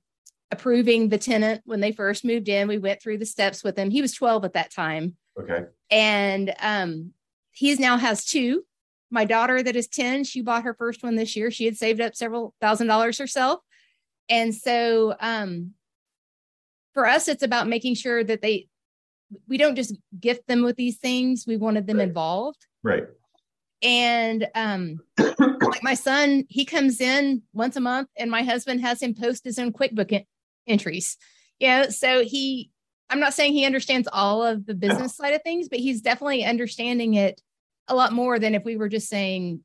approving 0.49 1.09
the 1.09 1.17
tenant 1.17 1.61
when 1.65 1.79
they 1.79 1.91
first 1.91 2.25
moved 2.25 2.49
in. 2.49 2.67
We 2.67 2.77
went 2.77 3.01
through 3.01 3.19
the 3.19 3.25
steps 3.25 3.63
with 3.63 3.77
him. 3.77 3.89
He 3.89 4.01
was 4.01 4.13
12 4.13 4.43
at 4.45 4.53
that 4.53 4.71
time. 4.71 5.15
Okay. 5.39 5.65
And 5.89 6.53
um, 6.59 7.13
he 7.51 7.73
now 7.75 7.97
has 7.97 8.25
two. 8.25 8.65
My 9.11 9.25
daughter, 9.25 9.61
that 9.61 9.75
is 9.75 9.87
10, 9.87 10.23
she 10.23 10.41
bought 10.41 10.63
her 10.63 10.73
first 10.73 11.03
one 11.03 11.15
this 11.15 11.35
year. 11.35 11.51
She 11.51 11.65
had 11.65 11.77
saved 11.77 11.99
up 12.01 12.15
several 12.15 12.55
thousand 12.61 12.87
dollars 12.87 13.17
herself. 13.17 13.59
And 14.29 14.55
so 14.55 15.15
um, 15.19 15.73
for 16.93 17.05
us, 17.05 17.27
it's 17.27 17.43
about 17.43 17.67
making 17.67 17.95
sure 17.95 18.23
that 18.23 18.41
they 18.41 18.67
we 19.47 19.57
don't 19.57 19.75
just 19.75 19.95
gift 20.19 20.47
them 20.47 20.63
with 20.63 20.75
these 20.75 20.97
things. 20.97 21.45
We 21.47 21.57
wanted 21.57 21.87
them 21.87 21.97
right. 21.97 22.07
involved. 22.07 22.65
Right. 22.83 23.03
And 23.81 24.47
um, 24.55 24.99
like 25.17 25.83
my 25.83 25.93
son, 25.93 26.45
he 26.49 26.65
comes 26.65 27.01
in 27.01 27.41
once 27.53 27.75
a 27.75 27.81
month, 27.81 28.09
and 28.17 28.29
my 28.29 28.43
husband 28.43 28.81
has 28.81 29.01
him 29.01 29.15
post 29.15 29.43
his 29.43 29.57
own 29.57 29.73
QuickBook 29.73 30.11
en- 30.11 30.25
entries. 30.67 31.17
Yeah. 31.59 31.89
So 31.89 32.23
he, 32.23 32.71
I'm 33.09 33.19
not 33.19 33.33
saying 33.33 33.53
he 33.53 33.65
understands 33.65 34.07
all 34.11 34.43
of 34.43 34.65
the 34.65 34.73
business 34.75 35.15
side 35.15 35.33
of 35.33 35.43
things, 35.43 35.67
but 35.69 35.79
he's 35.79 36.01
definitely 36.01 36.45
understanding 36.45 37.15
it 37.15 37.41
a 37.91 37.95
lot 37.95 38.13
more 38.13 38.39
than 38.39 38.55
if 38.55 38.63
we 38.63 38.77
were 38.77 38.89
just 38.89 39.09
saying, 39.09 39.63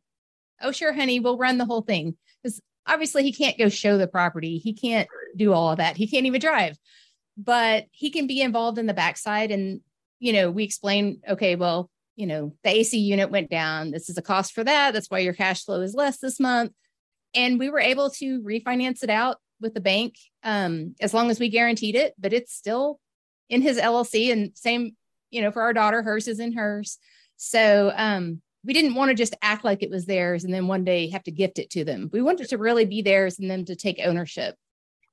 "Oh, 0.60 0.72
sure, 0.72 0.92
honey, 0.92 1.20
we'll 1.20 1.38
run 1.38 1.58
the 1.58 1.64
whole 1.64 1.82
thing." 1.82 2.16
Because 2.42 2.60
obviously, 2.86 3.22
he 3.22 3.32
can't 3.32 3.58
go 3.58 3.68
show 3.68 3.98
the 3.98 4.06
property. 4.06 4.58
He 4.58 4.72
can't 4.72 5.08
do 5.36 5.52
all 5.52 5.70
of 5.70 5.78
that. 5.78 5.96
He 5.96 6.06
can't 6.06 6.26
even 6.26 6.40
drive 6.40 6.78
but 7.36 7.86
he 7.90 8.10
can 8.10 8.26
be 8.26 8.40
involved 8.40 8.78
in 8.78 8.86
the 8.86 8.94
backside. 8.94 9.50
And, 9.50 9.80
you 10.18 10.32
know, 10.32 10.50
we 10.50 10.64
explain, 10.64 11.20
okay, 11.28 11.54
well, 11.56 11.90
you 12.14 12.26
know, 12.26 12.54
the 12.64 12.70
AC 12.70 12.98
unit 12.98 13.30
went 13.30 13.50
down. 13.50 13.90
This 13.90 14.08
is 14.08 14.16
a 14.16 14.22
cost 14.22 14.54
for 14.54 14.64
that. 14.64 14.94
That's 14.94 15.10
why 15.10 15.18
your 15.18 15.34
cash 15.34 15.64
flow 15.64 15.82
is 15.82 15.94
less 15.94 16.18
this 16.18 16.40
month. 16.40 16.72
And 17.34 17.58
we 17.58 17.68
were 17.68 17.80
able 17.80 18.10
to 18.10 18.40
refinance 18.40 19.02
it 19.02 19.10
out 19.10 19.36
with 19.60 19.74
the 19.74 19.80
bank 19.80 20.14
um, 20.42 20.94
as 21.00 21.12
long 21.12 21.30
as 21.30 21.38
we 21.38 21.50
guaranteed 21.50 21.94
it, 21.94 22.14
but 22.18 22.32
it's 22.32 22.54
still 22.54 23.00
in 23.50 23.60
his 23.60 23.78
LLC 23.78 24.32
and 24.32 24.52
same, 24.54 24.96
you 25.30 25.42
know, 25.42 25.50
for 25.50 25.62
our 25.62 25.74
daughter, 25.74 26.02
hers 26.02 26.28
is 26.28 26.40
in 26.40 26.54
hers. 26.54 26.98
So 27.36 27.92
um, 27.96 28.40
we 28.64 28.72
didn't 28.72 28.94
want 28.94 29.10
to 29.10 29.14
just 29.14 29.36
act 29.42 29.64
like 29.64 29.82
it 29.82 29.90
was 29.90 30.06
theirs 30.06 30.44
and 30.44 30.52
then 30.52 30.66
one 30.66 30.84
day 30.84 31.08
have 31.10 31.22
to 31.24 31.30
gift 31.30 31.58
it 31.58 31.70
to 31.70 31.84
them. 31.84 32.10
We 32.12 32.22
wanted 32.22 32.48
to 32.48 32.58
really 32.58 32.84
be 32.84 33.02
theirs 33.02 33.38
and 33.38 33.50
them 33.50 33.64
to 33.66 33.76
take 33.76 34.00
ownership. 34.04 34.56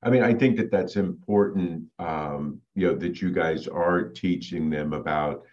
I 0.01 0.09
mean, 0.09 0.23
I 0.23 0.33
think 0.33 0.57
that 0.57 0.71
that's 0.71 0.97
important, 0.97 1.85
um, 1.99 2.59
you 2.75 2.87
know, 2.87 2.95
that 2.95 3.21
you 3.21 3.31
guys 3.31 3.67
are 3.67 4.03
teaching 4.03 4.69
them 4.69 4.91
about 4.91 5.43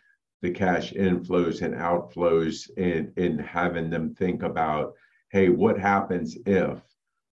the 0.43 0.51
cash 0.51 0.93
inflows 0.93 1.63
and 1.63 1.75
outflows 1.75 2.69
and, 2.77 3.13
and 3.17 3.41
having 3.41 3.91
them 3.91 4.15
think 4.15 4.43
about, 4.43 4.95
hey, 5.31 5.51
what 5.51 5.79
happens 5.79 6.37
if? 6.47 6.81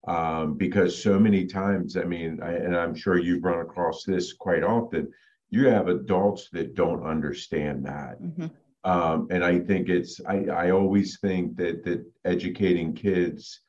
Um, 0.08 0.54
because 0.54 1.00
so 1.00 1.18
many 1.18 1.46
times, 1.46 1.96
I 1.96 2.04
mean, 2.04 2.40
I, 2.42 2.54
and 2.54 2.76
I'm 2.76 2.94
sure 2.94 3.18
you've 3.18 3.44
run 3.44 3.60
across 3.60 4.04
this 4.04 4.32
quite 4.32 4.62
often, 4.62 5.12
you 5.50 5.68
have 5.68 5.88
adults 5.88 6.48
that 6.52 6.74
don't 6.74 7.04
understand 7.04 7.86
that. 7.86 8.20
Mm-hmm. 8.20 8.46
Um, 8.84 9.28
and 9.30 9.44
I 9.44 9.60
think 9.60 9.88
it's, 9.88 10.20
I, 10.26 10.44
I 10.44 10.70
always 10.70 11.18
think 11.18 11.56
that 11.56 11.84
that 11.84 12.04
educating 12.24 12.94
kids 12.94 13.60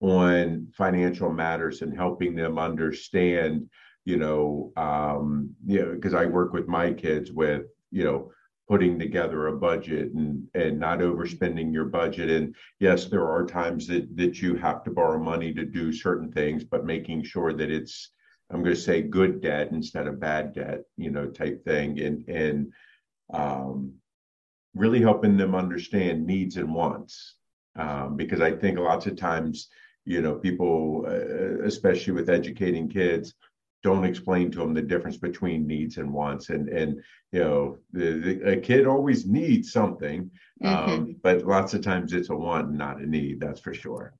on 0.00 0.66
financial 0.76 1.30
matters 1.30 1.82
and 1.82 1.94
helping 1.96 2.34
them 2.34 2.58
understand 2.58 3.68
you 4.04 4.16
know 4.16 4.72
um 4.76 5.50
you 5.64 5.80
know 5.80 5.92
because 5.92 6.12
i 6.12 6.26
work 6.26 6.52
with 6.52 6.66
my 6.66 6.92
kids 6.92 7.30
with 7.30 7.66
you 7.92 8.02
know 8.02 8.30
putting 8.68 8.98
together 8.98 9.46
a 9.46 9.56
budget 9.56 10.12
and 10.12 10.46
and 10.54 10.78
not 10.78 11.00
overspending 11.00 11.72
your 11.72 11.84
budget. 11.84 12.30
And 12.30 12.54
yes 12.80 13.06
there 13.06 13.28
are 13.28 13.46
times 13.46 13.86
that 13.86 14.16
that 14.16 14.42
you 14.42 14.56
have 14.56 14.82
to 14.84 14.90
borrow 14.90 15.22
money 15.22 15.52
to 15.54 15.64
do 15.64 15.92
certain 15.92 16.32
things 16.32 16.64
but 16.64 16.84
making 16.84 17.22
sure 17.22 17.52
that 17.52 17.70
it's 17.70 18.10
i'm 18.50 18.62
going 18.62 18.74
to 18.74 18.80
say 18.80 19.02
good 19.02 19.40
debt 19.40 19.68
instead 19.70 20.06
of 20.06 20.20
bad 20.20 20.52
debt 20.52 20.80
you 20.96 21.10
know 21.10 21.26
type 21.28 21.64
thing. 21.64 22.00
And 22.00 22.28
and 22.28 22.72
um 23.32 23.94
really 24.74 25.00
helping 25.00 25.36
them 25.36 25.54
understand 25.54 26.26
needs 26.26 26.56
and 26.56 26.72
wants 26.72 27.34
um, 27.76 28.16
because 28.16 28.40
i 28.40 28.50
think 28.50 28.78
lots 28.78 29.06
of 29.06 29.16
times 29.16 29.68
you 30.04 30.20
know 30.20 30.34
people 30.34 31.04
uh, 31.06 31.64
especially 31.64 32.12
with 32.12 32.30
educating 32.30 32.88
kids 32.88 33.34
don't 33.82 34.04
explain 34.04 34.50
to 34.50 34.58
them 34.58 34.74
the 34.74 34.82
difference 34.82 35.16
between 35.16 35.66
needs 35.66 35.96
and 35.96 36.12
wants 36.12 36.50
and 36.50 36.68
and 36.68 37.02
you 37.32 37.40
know 37.40 37.78
the, 37.92 38.12
the, 38.12 38.52
a 38.52 38.56
kid 38.56 38.86
always 38.86 39.26
needs 39.26 39.72
something 39.72 40.30
mm-hmm. 40.62 40.90
um, 40.90 41.16
but 41.22 41.46
lots 41.46 41.74
of 41.74 41.82
times 41.82 42.12
it's 42.12 42.30
a 42.30 42.34
want 42.34 42.70
not 42.72 43.00
a 43.00 43.06
need 43.06 43.40
that's 43.40 43.60
for 43.60 43.74
sure 43.74 44.14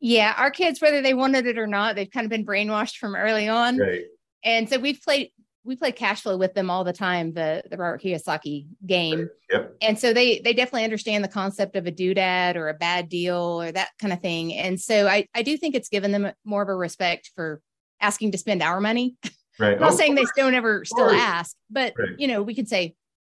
yeah 0.00 0.34
our 0.36 0.50
kids 0.50 0.80
whether 0.80 1.02
they 1.02 1.14
wanted 1.14 1.46
it 1.46 1.58
or 1.58 1.66
not 1.66 1.94
they've 1.94 2.10
kind 2.10 2.24
of 2.24 2.30
been 2.30 2.46
brainwashed 2.46 2.96
from 2.96 3.14
early 3.14 3.48
on 3.48 3.78
right. 3.78 4.04
and 4.44 4.68
so 4.68 4.78
we've 4.78 5.02
played 5.02 5.30
we 5.64 5.76
play 5.76 5.92
cash 5.92 6.22
flow 6.22 6.36
with 6.36 6.54
them 6.54 6.70
all 6.70 6.84
the 6.84 6.92
time 6.92 7.32
the 7.32 7.62
the 7.70 7.76
Robert 7.76 8.02
Kiyosaki 8.02 8.66
game 8.86 9.28
yep. 9.50 9.74
and 9.80 9.98
so 9.98 10.12
they 10.12 10.40
they 10.40 10.52
definitely 10.52 10.84
understand 10.84 11.24
the 11.24 11.28
concept 11.28 11.76
of 11.76 11.86
a 11.86 11.92
doodad 11.92 12.56
or 12.56 12.68
a 12.68 12.74
bad 12.74 13.08
deal 13.08 13.62
or 13.62 13.72
that 13.72 13.88
kind 13.98 14.12
of 14.12 14.20
thing 14.20 14.54
and 14.54 14.80
so 14.80 15.06
I 15.06 15.26
I 15.34 15.42
do 15.42 15.56
think 15.56 15.74
it's 15.74 15.88
given 15.88 16.12
them 16.12 16.32
more 16.44 16.62
of 16.62 16.68
a 16.68 16.74
respect 16.74 17.30
for 17.34 17.60
asking 18.04 18.32
to 18.32 18.38
spend 18.38 18.62
our 18.62 18.80
money. 18.80 19.16
Right. 19.58 19.74
I'm 19.74 19.80
not 19.80 19.92
oh, 19.92 19.96
saying 19.96 20.14
they 20.14 20.24
don't 20.36 20.54
ever 20.54 20.84
still 20.84 21.10
ask, 21.10 21.56
but 21.70 21.94
right. 21.98 22.10
you 22.18 22.28
know, 22.28 22.42
we 22.42 22.54
could 22.54 22.68
say, 22.68 22.94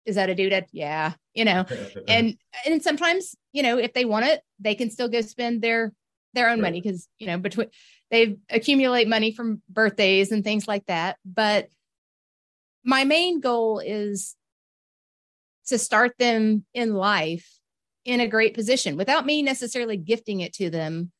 is 0.05 0.15
that 0.15 0.29
a 0.29 0.35
doodad? 0.35 0.65
Yeah, 0.71 1.13
you 1.33 1.45
know, 1.45 1.65
and 2.07 2.35
and 2.65 2.83
sometimes, 2.83 3.35
you 3.53 3.63
know, 3.63 3.77
if 3.77 3.93
they 3.93 4.05
want 4.05 4.25
it, 4.25 4.41
they 4.59 4.75
can 4.75 4.89
still 4.89 5.07
go 5.07 5.21
spend 5.21 5.61
their 5.61 5.93
their 6.33 6.49
own 6.49 6.59
right. 6.59 6.67
money 6.67 6.81
because 6.81 7.07
you 7.19 7.27
know, 7.27 7.37
between 7.37 7.67
they 8.11 8.37
accumulate 8.49 9.07
money 9.07 9.31
from 9.31 9.61
birthdays 9.69 10.31
and 10.31 10.43
things 10.43 10.67
like 10.67 10.85
that. 10.87 11.17
But 11.25 11.69
my 12.85 13.03
main 13.03 13.39
goal 13.39 13.79
is 13.79 14.35
to 15.67 15.77
start 15.77 16.13
them 16.19 16.63
in 16.73 16.93
life 16.93 17.59
in 18.05 18.19
a 18.19 18.27
great 18.27 18.53
position 18.53 18.95
without 18.95 19.25
me 19.25 19.41
necessarily 19.41 19.97
gifting 19.97 20.41
it 20.41 20.53
to 20.53 20.69
them. 20.69 21.11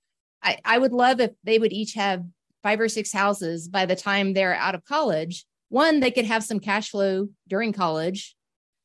I, 0.43 0.59
I 0.63 0.77
would 0.77 0.93
love 0.93 1.19
if 1.19 1.31
they 1.43 1.57
would 1.57 1.73
each 1.73 1.93
have 1.95 2.23
five 2.61 2.79
or 2.79 2.87
six 2.87 3.11
houses 3.11 3.67
by 3.67 3.85
the 3.85 3.95
time 3.95 4.33
they're 4.33 4.55
out 4.55 4.75
of 4.75 4.85
college, 4.85 5.45
one, 5.69 5.99
they 5.99 6.11
could 6.11 6.25
have 6.25 6.43
some 6.43 6.59
cash 6.59 6.91
flow 6.91 7.27
during 7.47 7.73
college. 7.73 8.35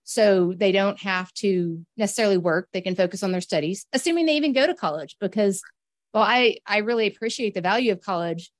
So 0.04 0.54
they 0.56 0.72
don't 0.72 0.98
have 1.00 1.32
to 1.34 1.84
necessarily 1.96 2.38
work. 2.38 2.68
They 2.72 2.80
can 2.80 2.96
focus 2.96 3.22
on 3.22 3.30
their 3.30 3.40
studies, 3.40 3.86
assuming 3.92 4.26
they 4.26 4.36
even 4.36 4.52
go 4.52 4.66
to 4.66 4.74
college, 4.74 5.16
because 5.20 5.62
well, 6.12 6.24
I, 6.24 6.56
I 6.66 6.78
really 6.78 7.06
appreciate 7.06 7.54
the 7.54 7.60
value 7.60 7.92
of 7.92 8.00
college. 8.00 8.50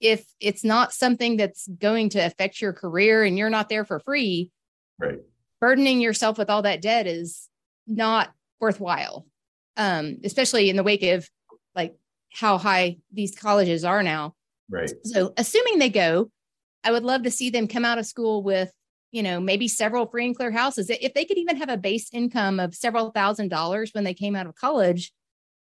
If 0.00 0.26
it's 0.40 0.64
not 0.64 0.92
something 0.92 1.36
that's 1.36 1.66
going 1.68 2.10
to 2.10 2.18
affect 2.18 2.60
your 2.60 2.72
career 2.72 3.24
and 3.24 3.38
you're 3.38 3.50
not 3.50 3.68
there 3.68 3.84
for 3.84 4.00
free, 4.00 4.50
right. 4.98 5.20
burdening 5.60 6.00
yourself 6.00 6.38
with 6.38 6.50
all 6.50 6.62
that 6.62 6.82
debt 6.82 7.06
is 7.06 7.48
not 7.86 8.32
worthwhile. 8.60 9.26
Um, 9.78 10.18
especially 10.24 10.70
in 10.70 10.76
the 10.76 10.82
wake 10.82 11.02
of 11.02 11.28
like 11.74 11.94
how 12.32 12.58
high 12.58 12.98
these 13.12 13.34
colleges 13.34 13.84
are 13.84 14.02
now. 14.02 14.34
Right. 14.70 14.90
So, 15.04 15.32
assuming 15.36 15.78
they 15.78 15.90
go, 15.90 16.30
I 16.82 16.92
would 16.92 17.02
love 17.02 17.22
to 17.24 17.30
see 17.30 17.50
them 17.50 17.68
come 17.68 17.84
out 17.84 17.98
of 17.98 18.06
school 18.06 18.42
with, 18.42 18.72
you 19.10 19.22
know, 19.22 19.40
maybe 19.40 19.68
several 19.68 20.06
free 20.06 20.26
and 20.26 20.36
clear 20.36 20.50
houses. 20.50 20.88
If 20.88 21.14
they 21.14 21.24
could 21.24 21.38
even 21.38 21.56
have 21.56 21.68
a 21.68 21.76
base 21.76 22.08
income 22.12 22.58
of 22.60 22.74
several 22.74 23.10
thousand 23.10 23.48
dollars 23.48 23.90
when 23.92 24.04
they 24.04 24.14
came 24.14 24.34
out 24.36 24.46
of 24.46 24.54
college, 24.54 25.12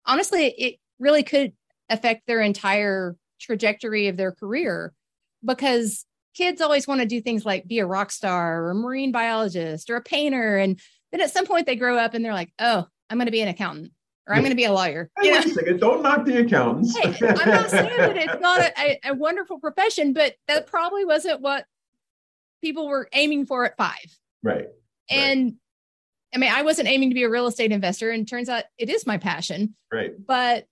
honestly, 0.06 0.48
it 0.48 0.76
really 1.00 1.24
could 1.24 1.54
affect 1.90 2.28
their 2.28 2.42
entire 2.42 3.16
trajectory 3.42 4.08
of 4.08 4.18
their 4.18 4.32
career 4.32 4.94
because 5.44 6.06
kids 6.36 6.62
always 6.62 6.88
want 6.88 7.02
to 7.02 7.08
do 7.08 7.22
things 7.22 7.46
like 7.46 7.68
be 7.68 7.80
a 7.80 7.86
rock 7.86 8.12
star 8.12 8.64
or 8.64 8.72
a 8.72 8.76
marine 8.76 9.12
biologist 9.12 9.90
or 9.90 9.96
a 9.96 10.02
painter. 10.02 10.58
And 10.58 10.80
then 11.12 11.22
at 11.22 11.32
some 11.32 11.46
point 11.46 11.66
they 11.66 11.76
grow 11.76 11.98
up 11.98 12.14
and 12.14 12.24
they're 12.24 12.34
like, 12.34 12.54
oh, 12.60 12.86
I'm 13.10 13.18
going 13.18 13.26
to 13.26 13.32
be 13.32 13.42
an 13.42 13.50
accountant 13.50 13.92
or 14.28 14.36
I'm 14.36 14.42
going 14.42 14.52
to 14.52 14.56
be 14.56 14.66
a 14.66 14.72
lawyer. 14.72 15.10
Hey, 15.20 15.32
wait 15.32 15.46
a 15.46 15.50
second. 15.50 15.80
Don't 15.80 16.02
knock 16.02 16.26
the 16.26 16.40
accountants. 16.40 16.98
hey, 16.98 17.28
I'm 17.28 17.50
not 17.50 17.70
saying 17.70 17.98
that 17.98 18.18
it's 18.18 18.42
not 18.42 18.62
a, 18.62 18.72
a, 18.80 19.00
a, 19.10 19.14
wonderful 19.14 19.60
profession, 19.60 20.14
but 20.14 20.36
that 20.48 20.68
probably 20.68 21.04
wasn't 21.04 21.42
what 21.42 21.66
people 22.62 22.88
were 22.88 23.10
aiming 23.14 23.46
for 23.46 23.66
at 23.66 23.76
five. 23.76 24.18
Right. 24.44 24.68
And 25.10 25.46
right. 25.46 25.54
I 26.34 26.38
mean, 26.38 26.52
I 26.52 26.62
wasn't 26.62 26.88
aiming 26.88 27.10
to 27.10 27.16
be 27.16 27.24
a 27.24 27.30
real 27.30 27.48
estate 27.48 27.72
investor, 27.72 28.12
and 28.12 28.28
turns 28.28 28.48
out 28.48 28.64
it 28.78 28.90
is 28.90 29.06
my 29.06 29.18
passion. 29.18 29.76
Right. 29.92 30.14
But 30.26 30.66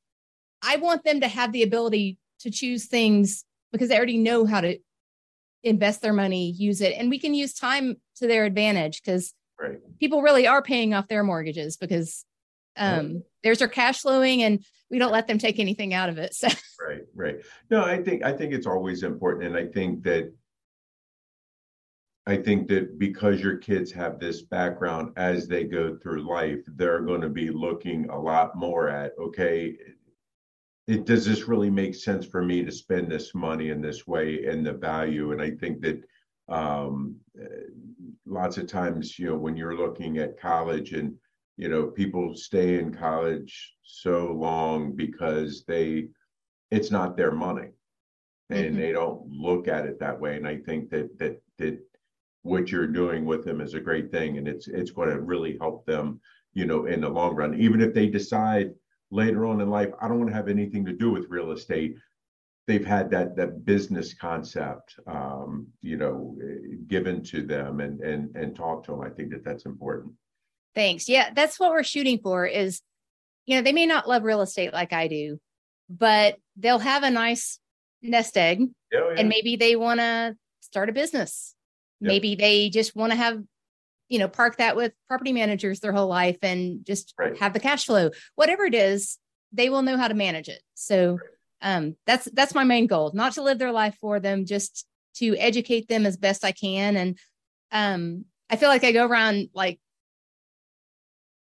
I 0.62 0.78
want 0.78 1.04
them 1.04 1.22
to 1.22 1.28
have 1.28 1.52
the 1.52 1.64
ability 1.64 2.18
to 2.40 2.52
choose 2.52 2.88
things 2.88 3.46
because 3.72 3.90
they 3.90 3.98
already 3.98 4.18
know 4.18 4.46
how 4.46 4.62
to 4.62 4.78
invest 5.64 6.02
their 6.02 6.14
money, 6.14 6.52
use 6.52 6.82
it, 6.82 6.94
and 6.98 7.10
we 7.10 7.20
can 7.20 7.34
use 7.34 7.54
time 7.54 7.98
to 8.18 8.28
their 8.28 8.46
advantage 8.46 9.02
because 9.04 9.34
right. 9.60 9.80
people 10.00 10.22
really 10.22 10.48
are 10.48 10.62
paying 10.62 10.94
off 10.94 11.08
their 11.08 11.24
mortgages 11.24 11.78
because 11.78 12.26
um, 12.78 13.24
there's 13.44 13.60
their 13.60 13.68
cash 13.68 14.00
flowing 14.02 14.42
and 14.44 14.64
we 14.90 15.00
don't 15.00 15.12
let 15.12 15.28
them 15.28 15.38
take 15.38 15.60
anything 15.60 15.94
out 15.94 16.10
of 16.10 16.18
it. 16.18 16.34
So 16.34 16.48
right, 16.88 17.02
right. 17.14 17.36
No, 17.70 17.84
I 17.84 18.02
think 18.02 18.24
I 18.24 18.32
think 18.32 18.54
it's 18.54 18.68
always 18.68 19.04
important. 19.04 19.46
And 19.48 19.58
I 19.58 19.72
think 19.72 20.04
that 20.04 20.34
I 22.26 22.38
think 22.38 22.68
that 22.68 23.00
because 23.00 23.42
your 23.42 23.58
kids 23.58 23.92
have 23.94 24.20
this 24.20 24.44
background 24.44 25.14
as 25.18 25.48
they 25.48 25.64
go 25.64 25.98
through 25.98 26.30
life, 26.30 26.60
they're 26.76 27.02
going 27.02 27.22
to 27.22 27.30
be 27.30 27.50
looking 27.50 28.08
a 28.10 28.20
lot 28.20 28.56
more 28.56 28.88
at, 28.88 29.14
okay, 29.20 29.76
it, 30.90 31.06
does 31.06 31.26
this 31.26 31.48
really 31.48 31.70
make 31.70 31.96
sense 31.96 32.26
for 32.26 32.42
me 32.44 32.64
to 32.64 32.72
spend 32.72 33.12
this 33.12 33.36
money 33.36 33.70
in 33.70 33.82
this 33.82 34.08
way 34.08 34.46
and 34.46 34.66
the 34.66 34.74
value? 34.74 35.32
And 35.32 35.42
I 35.42 35.52
think 35.52 35.82
that 35.82 36.04
um, 36.50 37.16
lots 38.26 38.58
of 38.58 38.68
times, 38.68 39.20
you 39.20 39.28
know, 39.28 39.38
when 39.38 39.56
you're 39.56 39.78
looking 39.78 40.18
at 40.18 40.40
college 40.40 40.94
and 40.94 41.16
you 41.60 41.68
know 41.68 41.88
people 41.88 42.34
stay 42.34 42.80
in 42.80 42.96
college 42.96 43.76
so 43.84 44.32
long 44.32 44.96
because 44.96 45.66
they 45.68 46.08
it's 46.72 46.90
not 46.90 47.18
their 47.18 47.34
money 47.34 47.68
and 48.50 48.66
mm-hmm. 48.66 48.80
they 48.80 48.92
don't 48.94 49.30
look 49.30 49.68
at 49.68 49.86
it 49.86 50.00
that 50.00 50.18
way 50.18 50.38
and 50.38 50.48
i 50.48 50.56
think 50.56 50.90
that 50.90 51.10
that 51.20 51.42
that 51.58 51.78
what 52.44 52.72
you're 52.72 52.88
doing 52.88 53.26
with 53.26 53.44
them 53.44 53.60
is 53.60 53.74
a 53.74 53.80
great 53.88 54.10
thing 54.10 54.38
and 54.38 54.48
it's 54.48 54.70
it's 54.70 54.92
going 54.92 55.10
to 55.10 55.20
really 55.20 55.58
help 55.60 55.86
them 55.86 56.18
you 56.54 56.66
know 56.66 56.86
in 56.86 57.02
the 57.02 57.10
long 57.10 57.36
run 57.36 57.54
even 57.60 57.82
if 57.82 57.94
they 57.94 58.08
decide 58.08 58.74
later 59.12 59.46
on 59.46 59.62
in 59.62 59.70
life 59.70 59.90
i 60.02 60.08
don't 60.08 60.20
want 60.20 60.30
to 60.30 60.36
have 60.36 60.48
anything 60.48 60.86
to 60.86 60.94
do 60.94 61.12
with 61.12 61.30
real 61.30 61.52
estate 61.52 61.96
they've 62.68 62.86
had 62.86 63.10
that 63.10 63.36
that 63.36 63.66
business 63.66 64.14
concept 64.14 64.96
um, 65.08 65.68
you 65.82 65.98
know 65.98 66.38
given 66.88 67.24
to 67.24 67.42
them 67.42 67.80
and 67.80 68.02
and 68.02 68.36
and 68.36 68.56
taught 68.56 68.84
to 68.84 68.92
them 68.92 69.02
i 69.02 69.10
think 69.10 69.32
that 69.32 69.44
that's 69.44 69.66
important 69.66 70.12
Thanks. 70.76 71.10
Yeah, 71.10 71.32
that's 71.34 71.60
what 71.60 71.72
we're 71.72 71.84
shooting 71.84 72.20
for 72.20 72.46
is, 72.46 72.82
you 73.46 73.56
know, 73.56 73.62
they 73.62 73.74
may 73.74 73.86
not 73.86 74.08
love 74.08 74.24
real 74.24 74.42
estate 74.42 74.74
like 74.74 74.94
I 74.94 75.08
do, 75.08 75.40
but 75.90 76.38
they'll 76.56 76.80
have 76.80 77.04
a 77.04 77.10
nice 77.10 77.60
nest 78.02 78.38
egg 78.38 78.62
oh, 78.94 79.10
yeah. 79.10 79.20
and 79.20 79.28
maybe 79.28 79.56
they 79.56 79.76
want 79.76 80.00
to 80.00 80.36
start 80.62 80.90
a 80.90 80.94
business. 80.94 81.56
Maybe 82.02 82.36
they 82.36 82.70
just 82.70 82.96
want 82.96 83.12
to 83.12 83.18
have, 83.18 83.44
you 84.10 84.20
know, 84.20 84.28
park 84.28 84.58
that 84.58 84.76
with 84.76 84.92
property 85.08 85.32
managers 85.32 85.80
their 85.80 85.94
whole 85.94 86.08
life 86.08 86.38
and 86.42 86.86
just 86.86 87.14
right. 87.18 87.38
have 87.38 87.54
the 87.54 87.60
cash 87.60 87.86
flow. 87.86 88.10
Whatever 88.36 88.66
it 88.66 88.74
is, 88.74 89.18
they 89.54 89.70
will 89.70 89.84
know 89.84 89.98
how 89.98 90.08
to 90.08 90.14
manage 90.14 90.50
it. 90.50 90.62
So 90.74 91.20
um 91.62 91.96
that's 92.06 92.28
that's 92.34 92.56
my 92.56 92.64
main 92.64 92.88
goal, 92.88 93.12
not 93.14 93.34
to 93.34 93.44
live 93.44 93.60
their 93.60 93.72
life 93.72 93.96
for 94.02 94.20
them, 94.20 94.46
just 94.46 94.86
to 95.16 95.36
educate 95.38 95.88
them 95.88 96.06
as 96.06 96.18
best 96.18 96.44
I 96.44 96.52
can. 96.52 96.96
And 96.98 97.18
um 97.72 98.26
I 98.50 98.56
feel 98.56 98.70
like 98.70 98.84
I 98.84 98.92
go 98.92 99.06
around 99.06 99.50
like 99.54 99.80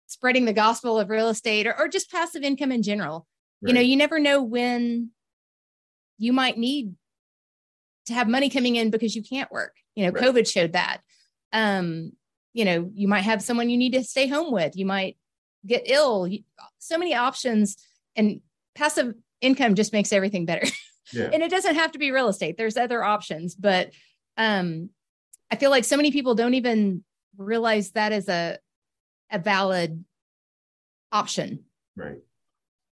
spreading 0.08 0.46
the 0.46 0.54
gospel 0.54 1.00
of 1.00 1.10
real 1.10 1.30
estate 1.30 1.68
or, 1.68 1.78
or 1.78 1.88
just 1.88 2.12
passive 2.12 2.42
income 2.42 2.72
in 2.72 2.82
general. 2.82 3.28
Right. 3.62 3.70
You 3.70 3.76
know, 3.76 3.82
you 3.82 3.98
never 3.98 4.20
know 4.20 4.42
when 4.42 5.12
you 6.18 6.34
might 6.34 6.58
need 6.58 6.96
to 8.08 8.14
have 8.14 8.28
money 8.28 8.50
coming 8.50 8.78
in 8.78 8.90
because 8.90 9.16
you 9.16 9.22
can't 9.22 9.52
work. 9.52 9.76
You 9.96 10.06
know, 10.06 10.12
right. 10.12 10.24
COVID 10.24 10.52
showed 10.52 10.74
that. 10.74 11.02
Um, 11.54 12.14
you 12.54 12.66
know, 12.66 12.90
you 12.94 13.08
might 13.08 13.22
have 13.22 13.42
someone 13.42 13.70
you 13.70 13.78
need 13.78 13.94
to 13.94 14.04
stay 14.04 14.28
home 14.28 14.52
with. 14.52 14.76
You 14.76 14.86
might 14.86 15.18
get 15.66 15.84
ill. 15.86 16.30
So 16.80 16.98
many 16.98 17.14
options 17.14 17.78
and 18.16 18.42
passive 18.76 19.14
income 19.42 19.76
just 19.76 19.94
makes 19.94 20.12
everything 20.12 20.46
better. 20.46 20.68
Yeah. 21.14 21.30
and 21.32 21.42
it 21.42 21.50
doesn't 21.50 21.76
have 21.76 21.94
to 21.94 22.00
be 22.00 22.12
real 22.12 22.28
estate. 22.28 22.58
There's 22.58 22.76
other 22.76 23.02
options, 23.02 23.56
but 23.56 23.92
um 24.36 24.90
I 25.50 25.56
feel 25.56 25.70
like 25.70 25.86
so 25.86 25.96
many 25.96 26.12
people 26.12 26.36
don't 26.36 26.56
even 26.56 27.02
realize 27.38 27.92
that 27.92 28.12
is 28.12 28.28
a 28.28 28.58
a 29.32 29.40
valid 29.40 30.04
option. 31.14 31.64
Right. 31.96 32.18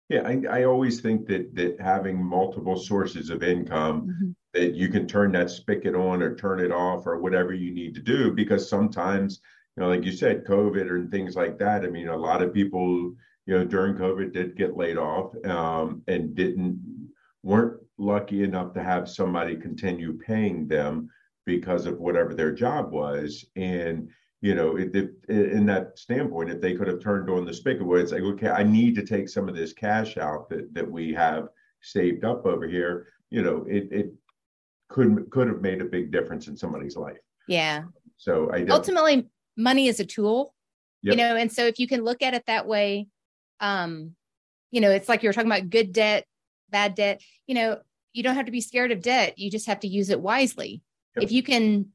Yeah, 0.07 0.21
I, 0.25 0.61
I 0.61 0.63
always 0.63 1.01
think 1.01 1.27
that 1.27 1.55
that 1.55 1.81
having 1.81 2.23
multiple 2.23 2.77
sources 2.77 3.29
of 3.29 3.43
income 3.43 4.03
mm-hmm. 4.03 4.31
That 4.55 4.73
you 4.73 4.89
can 4.89 5.07
turn 5.07 5.31
that 5.33 5.49
spigot 5.49 5.95
on 5.95 6.21
or 6.21 6.35
turn 6.35 6.59
it 6.59 6.71
off 6.71 7.05
or 7.05 7.19
whatever 7.19 7.53
you 7.53 7.71
need 7.71 7.93
to 7.93 8.01
do 8.01 8.31
because 8.31 8.67
sometimes 8.67 9.41
you 9.75 9.83
know 9.83 9.89
like 9.89 10.03
you 10.03 10.11
said 10.11 10.45
COVID 10.45 10.89
and 10.89 11.11
things 11.11 11.35
like 11.35 11.59
that. 11.59 11.83
I 11.83 11.87
mean, 11.87 12.07
a 12.07 12.17
lot 12.17 12.41
of 12.41 12.53
people 12.53 13.13
you 13.45 13.57
know 13.57 13.65
during 13.65 13.95
COVID 13.95 14.33
did 14.33 14.57
get 14.57 14.77
laid 14.77 14.97
off 14.97 15.33
um, 15.45 16.01
and 16.07 16.33
didn't 16.33 17.11
weren't 17.43 17.79
lucky 17.97 18.43
enough 18.43 18.73
to 18.73 18.83
have 18.83 19.07
somebody 19.07 19.55
continue 19.55 20.17
paying 20.17 20.67
them 20.67 21.09
because 21.45 21.85
of 21.85 21.99
whatever 21.99 22.33
their 22.33 22.51
job 22.51 22.91
was 22.91 23.45
and 23.55 24.09
you 24.45 24.53
know, 24.53 24.77
if, 24.77 24.93
if, 24.93 25.09
in 25.27 25.65
that 25.65 25.97
standpoint, 25.97 26.51
if 26.51 26.61
they 26.61 26.75
could 26.75 26.87
have 26.87 26.99
turned 26.99 27.31
on 27.31 27.45
the 27.45 27.53
spigot 27.53 27.83
where 27.83 27.99
it's 27.99 28.11
like, 28.11 28.21
okay, 28.21 28.49
I 28.49 28.61
need 28.61 28.93
to 28.93 29.03
take 29.03 29.27
some 29.27 29.49
of 29.49 29.55
this 29.55 29.73
cash 29.73 30.17
out 30.17 30.49
that, 30.49 30.71
that 30.75 30.89
we 30.89 31.11
have 31.13 31.47
saved 31.81 32.23
up 32.23 32.45
over 32.45 32.67
here, 32.67 33.07
you 33.31 33.41
know, 33.41 33.65
it 33.67 33.87
it 33.91 34.13
could 34.89 35.29
could 35.31 35.47
have 35.47 35.61
made 35.61 35.81
a 35.81 35.85
big 35.85 36.11
difference 36.11 36.47
in 36.47 36.55
somebody's 36.55 36.95
life. 36.95 37.17
Yeah. 37.47 37.83
So 38.17 38.51
I 38.51 38.65
ultimately 38.67 39.29
money 39.57 39.87
is 39.87 39.99
a 39.99 40.05
tool, 40.05 40.53
yep. 41.01 41.13
you 41.13 41.17
know, 41.17 41.35
and 41.35 41.51
so 41.51 41.65
if 41.65 41.79
you 41.79 41.87
can 41.87 42.03
look 42.03 42.21
at 42.21 42.33
it 42.33 42.43
that 42.47 42.67
way, 42.67 43.07
um, 43.59 44.15
you 44.71 44.81
know, 44.81 44.91
it's 44.91 45.09
like 45.09 45.23
you 45.23 45.29
were 45.29 45.33
talking 45.33 45.51
about 45.51 45.69
good 45.69 45.91
debt, 45.91 46.25
bad 46.69 46.95
debt, 46.95 47.21
you 47.47 47.55
know, 47.55 47.79
you 48.13 48.23
don't 48.23 48.35
have 48.35 48.45
to 48.45 48.51
be 48.51 48.61
scared 48.61 48.91
of 48.91 49.01
debt. 49.01 49.37
You 49.37 49.51
just 49.51 49.67
have 49.67 49.81
to 49.81 49.87
use 49.87 50.09
it 50.09 50.21
wisely. 50.21 50.81
Yep. 51.15 51.23
If 51.23 51.31
you 51.31 51.43
can 51.43 51.91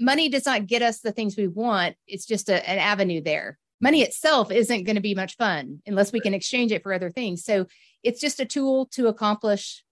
money 0.00 0.30
does 0.30 0.46
not 0.46 0.66
get 0.66 0.82
us 0.82 1.00
the 1.00 1.12
things 1.12 1.36
we 1.36 1.46
want. 1.46 1.94
It's 2.06 2.24
just 2.24 2.48
a, 2.48 2.68
an 2.68 2.78
avenue 2.78 3.20
there. 3.20 3.58
Money 3.80 4.02
itself 4.02 4.50
isn't 4.50 4.84
going 4.84 4.96
to 4.96 5.02
be 5.02 5.14
much 5.14 5.36
fun 5.36 5.80
unless 5.86 6.12
we 6.12 6.20
can 6.20 6.34
exchange 6.34 6.72
it 6.72 6.82
for 6.82 6.92
other 6.92 7.10
things. 7.10 7.44
So 7.44 7.66
it's 8.02 8.20
just 8.20 8.40
a 8.40 8.46
tool 8.46 8.86
to 8.92 9.08
accomplish 9.08 9.84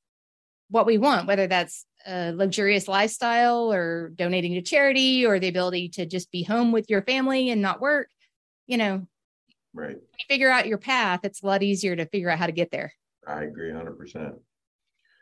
what 0.71 0.87
we 0.87 0.99
want, 0.99 1.27
whether 1.27 1.47
that's 1.47 1.85
a 2.07 2.33
luxurious 2.33 2.89
lifestyle 2.89 3.73
or 3.73 4.11
donating 4.15 4.55
to 4.55 4.63
charity 4.63 5.27
or 5.27 5.39
the 5.39 5.49
ability 5.49 5.89
to 5.91 6.07
just 6.07 6.31
be 6.31 6.43
home 6.43 6.73
with 6.73 6.89
your 6.89 7.03
family 7.03 7.51
and 7.51 7.63
not 7.63 7.81
work. 7.81 8.09
You 8.67 8.77
know, 8.77 9.07
right. 9.75 9.97
you 9.97 10.25
figure 10.29 10.51
out 10.51 10.67
your 10.67 10.79
path, 10.79 11.21
it's 11.25 11.43
a 11.43 11.47
lot 11.47 11.63
easier 11.63 11.97
to 11.97 12.07
figure 12.07 12.31
out 12.31 12.39
how 12.39 12.47
to 12.47 12.53
get 12.53 12.71
there. 12.71 12.93
I 13.27 13.45
agree 13.45 13.71
100%. 13.71 14.35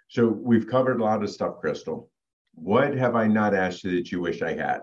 So 0.09 0.29
we've 0.29 0.69
covered 0.69 1.01
a 1.01 1.05
lot 1.05 1.23
of 1.23 1.31
stuff, 1.31 1.61
Crystal. 1.61 2.11
What 2.55 2.95
have 2.97 3.17
I 3.17 3.27
not 3.27 3.55
asked 3.55 3.85
you 3.85 3.97
that 3.97 4.11
you 4.11 4.21
wish 4.21 4.43
I 4.43 4.55
had? 4.55 4.83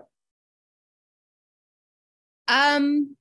Um, 2.46 3.16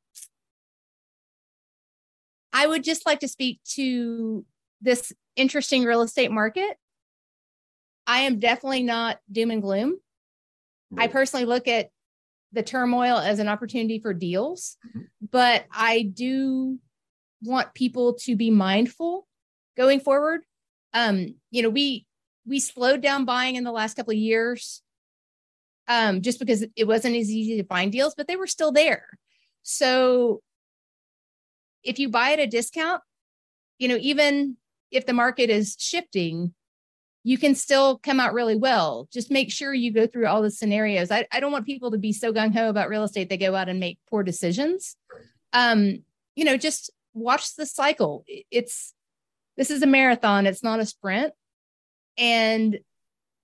I 2.51 2.67
would 2.67 2.83
just 2.83 3.05
like 3.05 3.21
to 3.21 3.27
speak 3.27 3.61
to 3.75 4.45
this 4.81 5.11
interesting 5.35 5.83
real 5.85 6.01
estate 6.01 6.31
market. 6.31 6.77
I 8.05 8.21
am 8.21 8.39
definitely 8.39 8.83
not 8.83 9.19
doom 9.31 9.51
and 9.51 9.61
gloom. 9.61 9.97
Right. 10.91 11.09
I 11.09 11.11
personally 11.11 11.45
look 11.45 11.67
at 11.67 11.89
the 12.51 12.63
turmoil 12.63 13.17
as 13.17 13.39
an 13.39 13.47
opportunity 13.47 13.99
for 13.99 14.13
deals, 14.13 14.77
mm-hmm. 14.87 15.01
but 15.31 15.65
I 15.71 16.03
do 16.03 16.79
want 17.41 17.73
people 17.73 18.13
to 18.13 18.35
be 18.35 18.51
mindful 18.51 19.27
going 19.75 19.99
forward. 19.99 20.41
Um, 20.93 21.35
you 21.49 21.63
know, 21.63 21.69
we 21.69 22.05
we 22.45 22.59
slowed 22.59 23.01
down 23.01 23.25
buying 23.25 23.55
in 23.55 23.63
the 23.63 23.71
last 23.71 23.95
couple 23.95 24.11
of 24.11 24.17
years 24.17 24.81
um, 25.87 26.21
just 26.21 26.39
because 26.39 26.65
it 26.75 26.87
wasn't 26.87 27.15
as 27.15 27.29
easy 27.29 27.57
to 27.57 27.67
find 27.67 27.91
deals, 27.91 28.15
but 28.15 28.27
they 28.27 28.35
were 28.35 28.47
still 28.47 28.71
there. 28.71 29.07
So 29.63 30.41
if 31.83 31.99
you 31.99 32.09
buy 32.09 32.33
at 32.33 32.39
a 32.39 32.47
discount, 32.47 33.01
you 33.79 33.87
know, 33.87 33.97
even 33.99 34.57
if 34.91 35.05
the 35.05 35.13
market 35.13 35.49
is 35.49 35.75
shifting, 35.79 36.53
you 37.23 37.37
can 37.37 37.55
still 37.55 37.97
come 37.97 38.19
out 38.19 38.33
really 38.33 38.55
well. 38.55 39.07
Just 39.11 39.31
make 39.31 39.49
sure 39.49 39.73
you 39.73 39.93
go 39.93 40.05
through 40.05 40.27
all 40.27 40.41
the 40.41 40.51
scenarios. 40.51 41.09
I, 41.09 41.25
I 41.31 41.39
don't 41.39 41.53
want 41.53 41.65
people 41.65 41.91
to 41.91 41.97
be 41.97 42.11
so 42.11 42.33
gung 42.33 42.53
ho 42.53 42.69
about 42.69 42.89
real 42.89 43.03
estate, 43.03 43.29
they 43.29 43.37
go 43.37 43.55
out 43.55 43.69
and 43.69 43.79
make 43.79 43.97
poor 44.09 44.23
decisions. 44.23 44.97
Um, 45.53 46.03
you 46.35 46.43
know, 46.43 46.57
just 46.57 46.91
watch 47.13 47.55
the 47.55 47.65
cycle. 47.65 48.25
It's 48.51 48.93
this 49.55 49.69
is 49.69 49.83
a 49.83 49.87
marathon, 49.87 50.47
it's 50.47 50.63
not 50.63 50.79
a 50.79 50.85
sprint. 50.85 51.33
And, 52.17 52.79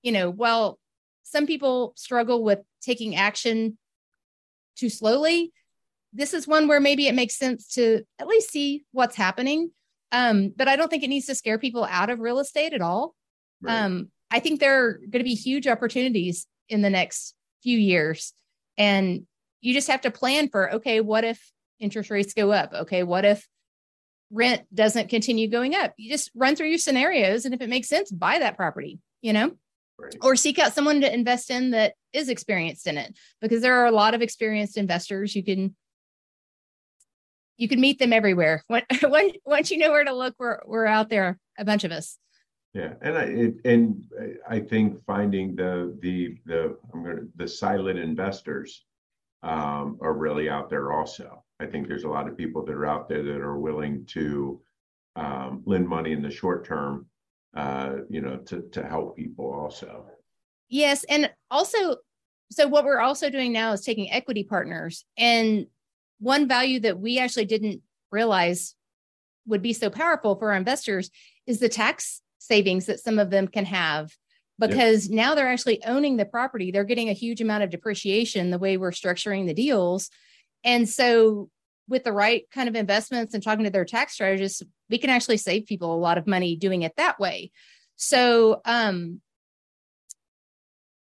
you 0.01 0.11
know, 0.11 0.29
while 0.29 0.77
some 1.23 1.45
people 1.47 1.93
struggle 1.95 2.43
with 2.43 2.59
taking 2.81 3.15
action 3.15 3.77
too 4.75 4.89
slowly, 4.89 5.53
this 6.11 6.33
is 6.33 6.47
one 6.47 6.67
where 6.67 6.79
maybe 6.79 7.07
it 7.07 7.15
makes 7.15 7.37
sense 7.37 7.67
to 7.75 8.01
at 8.17 8.27
least 8.27 8.51
see 8.51 8.85
what's 8.91 9.15
happening. 9.15 9.71
Um, 10.11 10.51
but 10.55 10.67
I 10.67 10.75
don't 10.75 10.89
think 10.89 11.03
it 11.03 11.09
needs 11.09 11.27
to 11.27 11.35
scare 11.35 11.59
people 11.59 11.85
out 11.87 12.09
of 12.09 12.19
real 12.19 12.39
estate 12.39 12.73
at 12.73 12.81
all. 12.81 13.13
Right. 13.61 13.83
Um, 13.83 14.09
I 14.31 14.39
think 14.39 14.59
there 14.59 14.85
are 14.85 14.93
going 14.93 15.19
to 15.19 15.23
be 15.23 15.35
huge 15.35 15.67
opportunities 15.67 16.47
in 16.67 16.81
the 16.81 16.89
next 16.89 17.35
few 17.63 17.77
years. 17.77 18.33
And 18.77 19.25
you 19.61 19.73
just 19.73 19.89
have 19.89 20.01
to 20.01 20.11
plan 20.11 20.49
for 20.49 20.73
okay, 20.75 21.01
what 21.01 21.23
if 21.23 21.51
interest 21.79 22.09
rates 22.09 22.33
go 22.33 22.51
up? 22.51 22.73
Okay, 22.73 23.03
what 23.03 23.25
if 23.25 23.47
rent 24.31 24.63
doesn't 24.73 25.09
continue 25.09 25.47
going 25.49 25.75
up. 25.75 25.93
You 25.97 26.09
just 26.09 26.31
run 26.35 26.55
through 26.55 26.67
your 26.67 26.77
scenarios. 26.77 27.45
And 27.45 27.53
if 27.53 27.61
it 27.61 27.69
makes 27.69 27.89
sense, 27.89 28.11
buy 28.11 28.39
that 28.39 28.57
property, 28.57 28.99
you 29.21 29.33
know, 29.33 29.51
right. 29.97 30.15
or 30.21 30.35
seek 30.35 30.59
out 30.59 30.73
someone 30.73 31.01
to 31.01 31.13
invest 31.13 31.49
in 31.49 31.71
that 31.71 31.93
is 32.13 32.29
experienced 32.29 32.87
in 32.87 32.97
it 32.97 33.17
because 33.41 33.61
there 33.61 33.79
are 33.81 33.87
a 33.87 33.91
lot 33.91 34.13
of 34.13 34.21
experienced 34.21 34.77
investors. 34.77 35.35
You 35.35 35.43
can, 35.43 35.75
you 37.57 37.67
can 37.67 37.81
meet 37.81 37.99
them 37.99 38.13
everywhere. 38.13 38.63
Once, 38.69 38.85
once 39.45 39.71
you 39.71 39.77
know 39.77 39.91
where 39.91 40.05
to 40.05 40.13
look, 40.13 40.35
we're, 40.37 40.59
we're 40.65 40.85
out 40.85 41.09
there, 41.09 41.39
a 41.57 41.65
bunch 41.65 41.83
of 41.83 41.91
us. 41.91 42.17
Yeah, 42.73 42.93
and 43.01 43.17
I 43.17 43.23
it, 43.23 43.55
and 43.65 44.03
I 44.47 44.59
think 44.59 45.03
finding 45.03 45.55
the 45.55 45.97
the 46.01 46.37
the 46.45 46.77
I'm 46.93 47.03
gonna 47.03 47.21
the 47.35 47.47
silent 47.47 47.97
investors 47.97 48.85
um, 49.41 49.97
are 50.01 50.13
really 50.13 50.49
out 50.49 50.69
there 50.69 50.91
also. 50.91 51.43
I 51.59 51.65
think 51.65 51.87
there's 51.87 52.03
a 52.03 52.09
lot 52.09 52.27
of 52.27 52.37
people 52.37 52.63
that 52.65 52.73
are 52.73 52.85
out 52.85 53.09
there 53.09 53.23
that 53.23 53.41
are 53.41 53.57
willing 53.57 54.05
to 54.07 54.61
um, 55.15 55.63
lend 55.65 55.87
money 55.87 56.11
in 56.11 56.21
the 56.21 56.29
short 56.29 56.63
term, 56.65 57.07
uh, 57.55 57.97
you 58.09 58.21
know, 58.21 58.37
to 58.37 58.61
to 58.71 58.85
help 58.85 59.17
people 59.17 59.51
also. 59.51 60.05
Yes, 60.69 61.03
and 61.05 61.31
also, 61.49 61.95
so 62.51 62.67
what 62.67 62.85
we're 62.85 62.99
also 62.99 63.31
doing 63.31 63.51
now 63.51 63.71
is 63.71 63.81
taking 63.81 64.11
equity 64.11 64.43
partners, 64.43 65.05
and 65.17 65.65
one 66.19 66.47
value 66.47 66.79
that 66.81 66.99
we 66.99 67.17
actually 67.17 67.45
didn't 67.45 67.81
realize 68.11 68.75
would 69.47 69.63
be 69.63 69.73
so 69.73 69.89
powerful 69.89 70.35
for 70.35 70.51
our 70.51 70.57
investors 70.57 71.09
is 71.47 71.59
the 71.59 71.69
tax 71.69 72.21
savings 72.39 72.87
that 72.87 72.99
some 72.99 73.19
of 73.19 73.29
them 73.29 73.47
can 73.47 73.65
have 73.65 74.11
because 74.59 75.07
yep. 75.07 75.15
now 75.15 75.35
they're 75.35 75.47
actually 75.47 75.83
owning 75.85 76.17
the 76.17 76.25
property. 76.25 76.71
They're 76.71 76.83
getting 76.83 77.09
a 77.09 77.13
huge 77.13 77.41
amount 77.41 77.63
of 77.63 77.69
depreciation 77.69 78.49
the 78.49 78.59
way 78.59 78.77
we're 78.77 78.91
structuring 78.91 79.47
the 79.47 79.53
deals. 79.53 80.09
And 80.63 80.87
so, 80.87 81.49
with 81.87 82.03
the 82.03 82.11
right 82.11 82.43
kind 82.51 82.69
of 82.69 82.75
investments 82.75 83.33
and 83.33 83.41
talking 83.41 83.63
to 83.63 83.71
their 83.71 83.85
tax 83.85 84.13
strategists, 84.13 84.61
we 84.89 84.99
can 84.99 85.09
actually 85.09 85.37
save 85.37 85.65
people 85.65 85.93
a 85.93 85.97
lot 85.97 86.19
of 86.19 86.27
money 86.27 86.55
doing 86.55 86.83
it 86.83 86.93
that 86.97 87.19
way. 87.19 87.51
So, 87.95 88.61
um, 88.65 89.21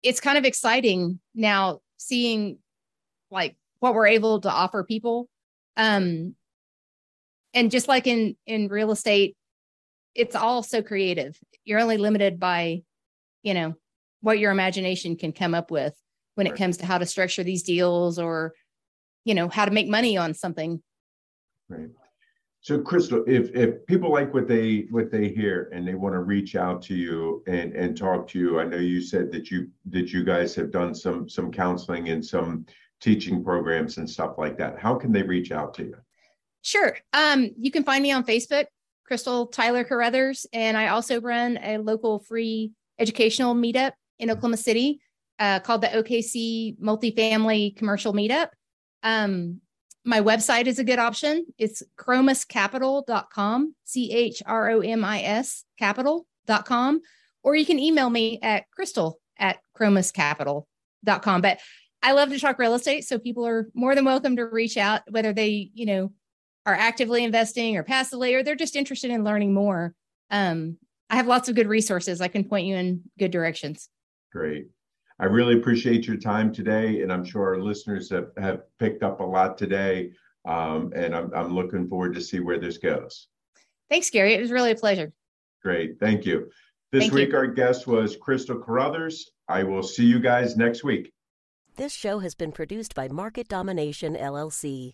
it's 0.04 0.20
kind 0.20 0.38
of 0.38 0.46
exciting 0.46 1.20
now 1.34 1.80
seeing 1.98 2.60
like 3.32 3.56
what 3.80 3.94
we're 3.94 4.08
able 4.08 4.42
to 4.42 4.50
offer 4.50 4.84
people. 4.84 5.28
Um, 5.78 6.36
and 7.54 7.72
just 7.72 7.88
like 7.88 8.06
in 8.06 8.36
in 8.46 8.68
real 8.68 8.92
estate, 8.92 9.36
it's 10.16 10.36
all 10.36 10.64
so 10.64 10.82
creative. 10.82 11.38
You're 11.64 11.80
only 11.80 11.98
limited 11.98 12.40
by 12.40 12.84
you 13.44 13.54
know 13.54 13.76
what 14.22 14.40
your 14.40 14.52
imagination 14.52 15.16
can 15.16 15.32
come 15.32 15.54
up 15.54 15.70
with 15.70 15.94
when 16.34 16.48
it 16.48 16.56
comes 16.56 16.78
to 16.78 16.86
how 16.86 16.98
to 16.98 17.06
structure 17.06 17.44
these 17.44 17.64
deals 17.64 18.18
or 18.18 18.54
you 19.24 19.36
know 19.36 19.50
how 19.50 19.66
to 19.66 19.72
make 19.72 19.88
money 19.88 20.18
on 20.18 20.34
something. 20.34 20.82
Right. 21.70 21.90
So 22.62 22.80
crystal 22.82 23.24
if 23.28 23.56
if 23.56 23.86
people 23.86 24.12
like 24.12 24.34
what 24.34 24.48
they 24.48 24.88
what 24.90 25.12
they 25.12 25.30
hear 25.30 25.70
and 25.72 25.88
they 25.88 25.94
want 25.94 26.14
to 26.14 26.22
reach 26.22 26.56
out 26.56 26.82
to 26.84 26.96
you 26.96 27.44
and 27.46 27.74
and 27.74 27.96
talk 27.96 28.28
to 28.30 28.40
you 28.40 28.60
i 28.60 28.64
know 28.64 28.78
you 28.78 29.02
said 29.02 29.32
that 29.34 29.52
you 29.52 29.70
that 29.92 30.12
you 30.12 30.24
guys 30.24 30.56
have 30.56 30.72
done 30.72 30.96
some 30.96 31.30
some 31.30 31.52
counseling 31.52 32.10
and 32.10 32.26
some 32.26 32.66
teaching 33.00 33.44
programs 33.44 33.98
and 33.98 34.10
stuff 34.10 34.40
like 34.40 34.58
that. 34.58 34.80
How 34.80 34.96
can 34.96 35.12
they 35.12 35.22
reach 35.22 35.52
out 35.52 35.76
to 35.76 35.84
you? 35.84 35.98
Sure. 36.64 36.98
Um 37.14 37.52
you 37.56 37.70
can 37.70 37.84
find 37.84 38.02
me 38.02 38.12
on 38.12 38.24
facebook 38.24 38.66
crystal 39.06 39.48
tyler 39.48 39.84
carruthers 39.84 40.46
and 40.54 40.76
i 40.78 40.88
also 40.88 41.22
run 41.22 41.58
a 41.64 41.78
local 41.78 42.20
free 42.20 42.72
educational 43.00 43.56
meetup 43.56 43.92
in 44.20 44.32
Oklahoma 44.32 44.58
City 44.58 45.00
uh, 45.40 45.60
called 45.60 45.82
the 45.82 45.88
OKC 45.88 46.78
Multifamily 46.80 47.76
Commercial 47.76 48.14
Meetup. 48.14 48.50
Um, 49.04 49.62
my 50.04 50.22
website 50.22 50.68
is 50.68 50.80
a 50.80 50.84
good 50.84 51.00
option. 51.00 51.46
It's 51.58 51.84
chromiscapital.com, 51.98 53.76
C 53.84 54.12
H 54.12 54.44
R 54.46 54.70
O 54.70 54.80
M 54.82 55.04
I 55.04 55.22
S 55.24 55.66
capital.com, 55.80 57.02
or 57.44 57.56
you 57.56 57.66
can 57.66 57.80
email 57.80 58.10
me 58.10 58.40
at 58.42 58.70
crystal 58.72 59.20
at 59.38 59.58
chromiscapital.com. 59.78 61.42
But 61.42 61.60
I 62.04 62.12
love 62.12 62.30
to 62.30 62.40
talk 62.40 62.60
real 62.60 62.76
estate. 62.76 63.06
So 63.06 63.18
people 63.18 63.48
are 63.48 63.68
more 63.74 63.96
than 63.96 64.06
welcome 64.06 64.36
to 64.36 64.46
reach 64.46 64.78
out, 64.78 65.02
whether 65.10 65.34
they, 65.34 65.72
you 65.74 65.88
know, 65.88 66.12
are 66.66 66.74
actively 66.74 67.24
investing 67.24 67.78
or 67.78 67.84
passively, 67.84 68.34
or 68.34 68.44
they're 68.44 68.56
just 68.56 68.76
interested 68.76 69.12
in 69.12 69.24
learning 69.24 69.54
more. 69.54 69.94
Um, 70.32 70.78
I 71.10 71.16
have 71.16 71.28
lots 71.28 71.50
of 71.50 71.56
good 71.56 71.68
resources. 71.68 72.22
I 72.22 72.28
can 72.28 72.44
point 72.44 72.66
you 72.66 72.76
in 72.76 73.02
good 73.20 73.32
directions. 73.32 73.90
Great. 74.32 74.68
I 75.20 75.26
really 75.26 75.58
appreciate 75.58 76.08
your 76.08 76.18
time 76.18 76.52
today, 76.52 77.02
and 77.02 77.14
I'm 77.14 77.24
sure 77.24 77.56
our 77.56 77.62
listeners 77.62 78.10
have, 78.10 78.30
have 78.38 78.62
picked 78.80 79.04
up 79.04 79.20
a 79.20 79.24
lot 79.24 79.58
today. 79.58 80.12
Um, 80.46 80.92
and 80.96 81.16
I'm, 81.16 81.32
I'm 81.34 81.56
looking 81.56 81.88
forward 81.88 82.14
to 82.16 82.22
see 82.22 82.40
where 82.40 82.60
this 82.60 82.78
goes. 82.78 83.28
Thanks, 83.90 84.10
Gary. 84.10 84.34
It 84.34 84.42
was 84.42 84.52
really 84.52 84.72
a 84.72 84.76
pleasure. 84.76 85.12
Great. 85.64 86.00
Thank 86.00 86.26
you. 86.26 86.50
This 86.92 87.04
Thank 87.04 87.14
week, 87.14 87.30
you. 87.30 87.38
our 87.38 87.48
guest 87.48 87.88
was 87.88 88.16
Crystal 88.16 88.60
Carruthers. 88.60 89.32
I 89.48 89.64
will 89.64 89.84
see 89.84 90.06
you 90.06 90.20
guys 90.20 90.56
next 90.56 90.84
week. 90.84 91.12
This 91.78 91.94
show 91.94 92.20
has 92.20 92.36
been 92.36 92.52
produced 92.52 92.96
by 92.96 93.08
Market 93.08 93.48
Domination 93.48 94.16
LLC. 94.16 94.94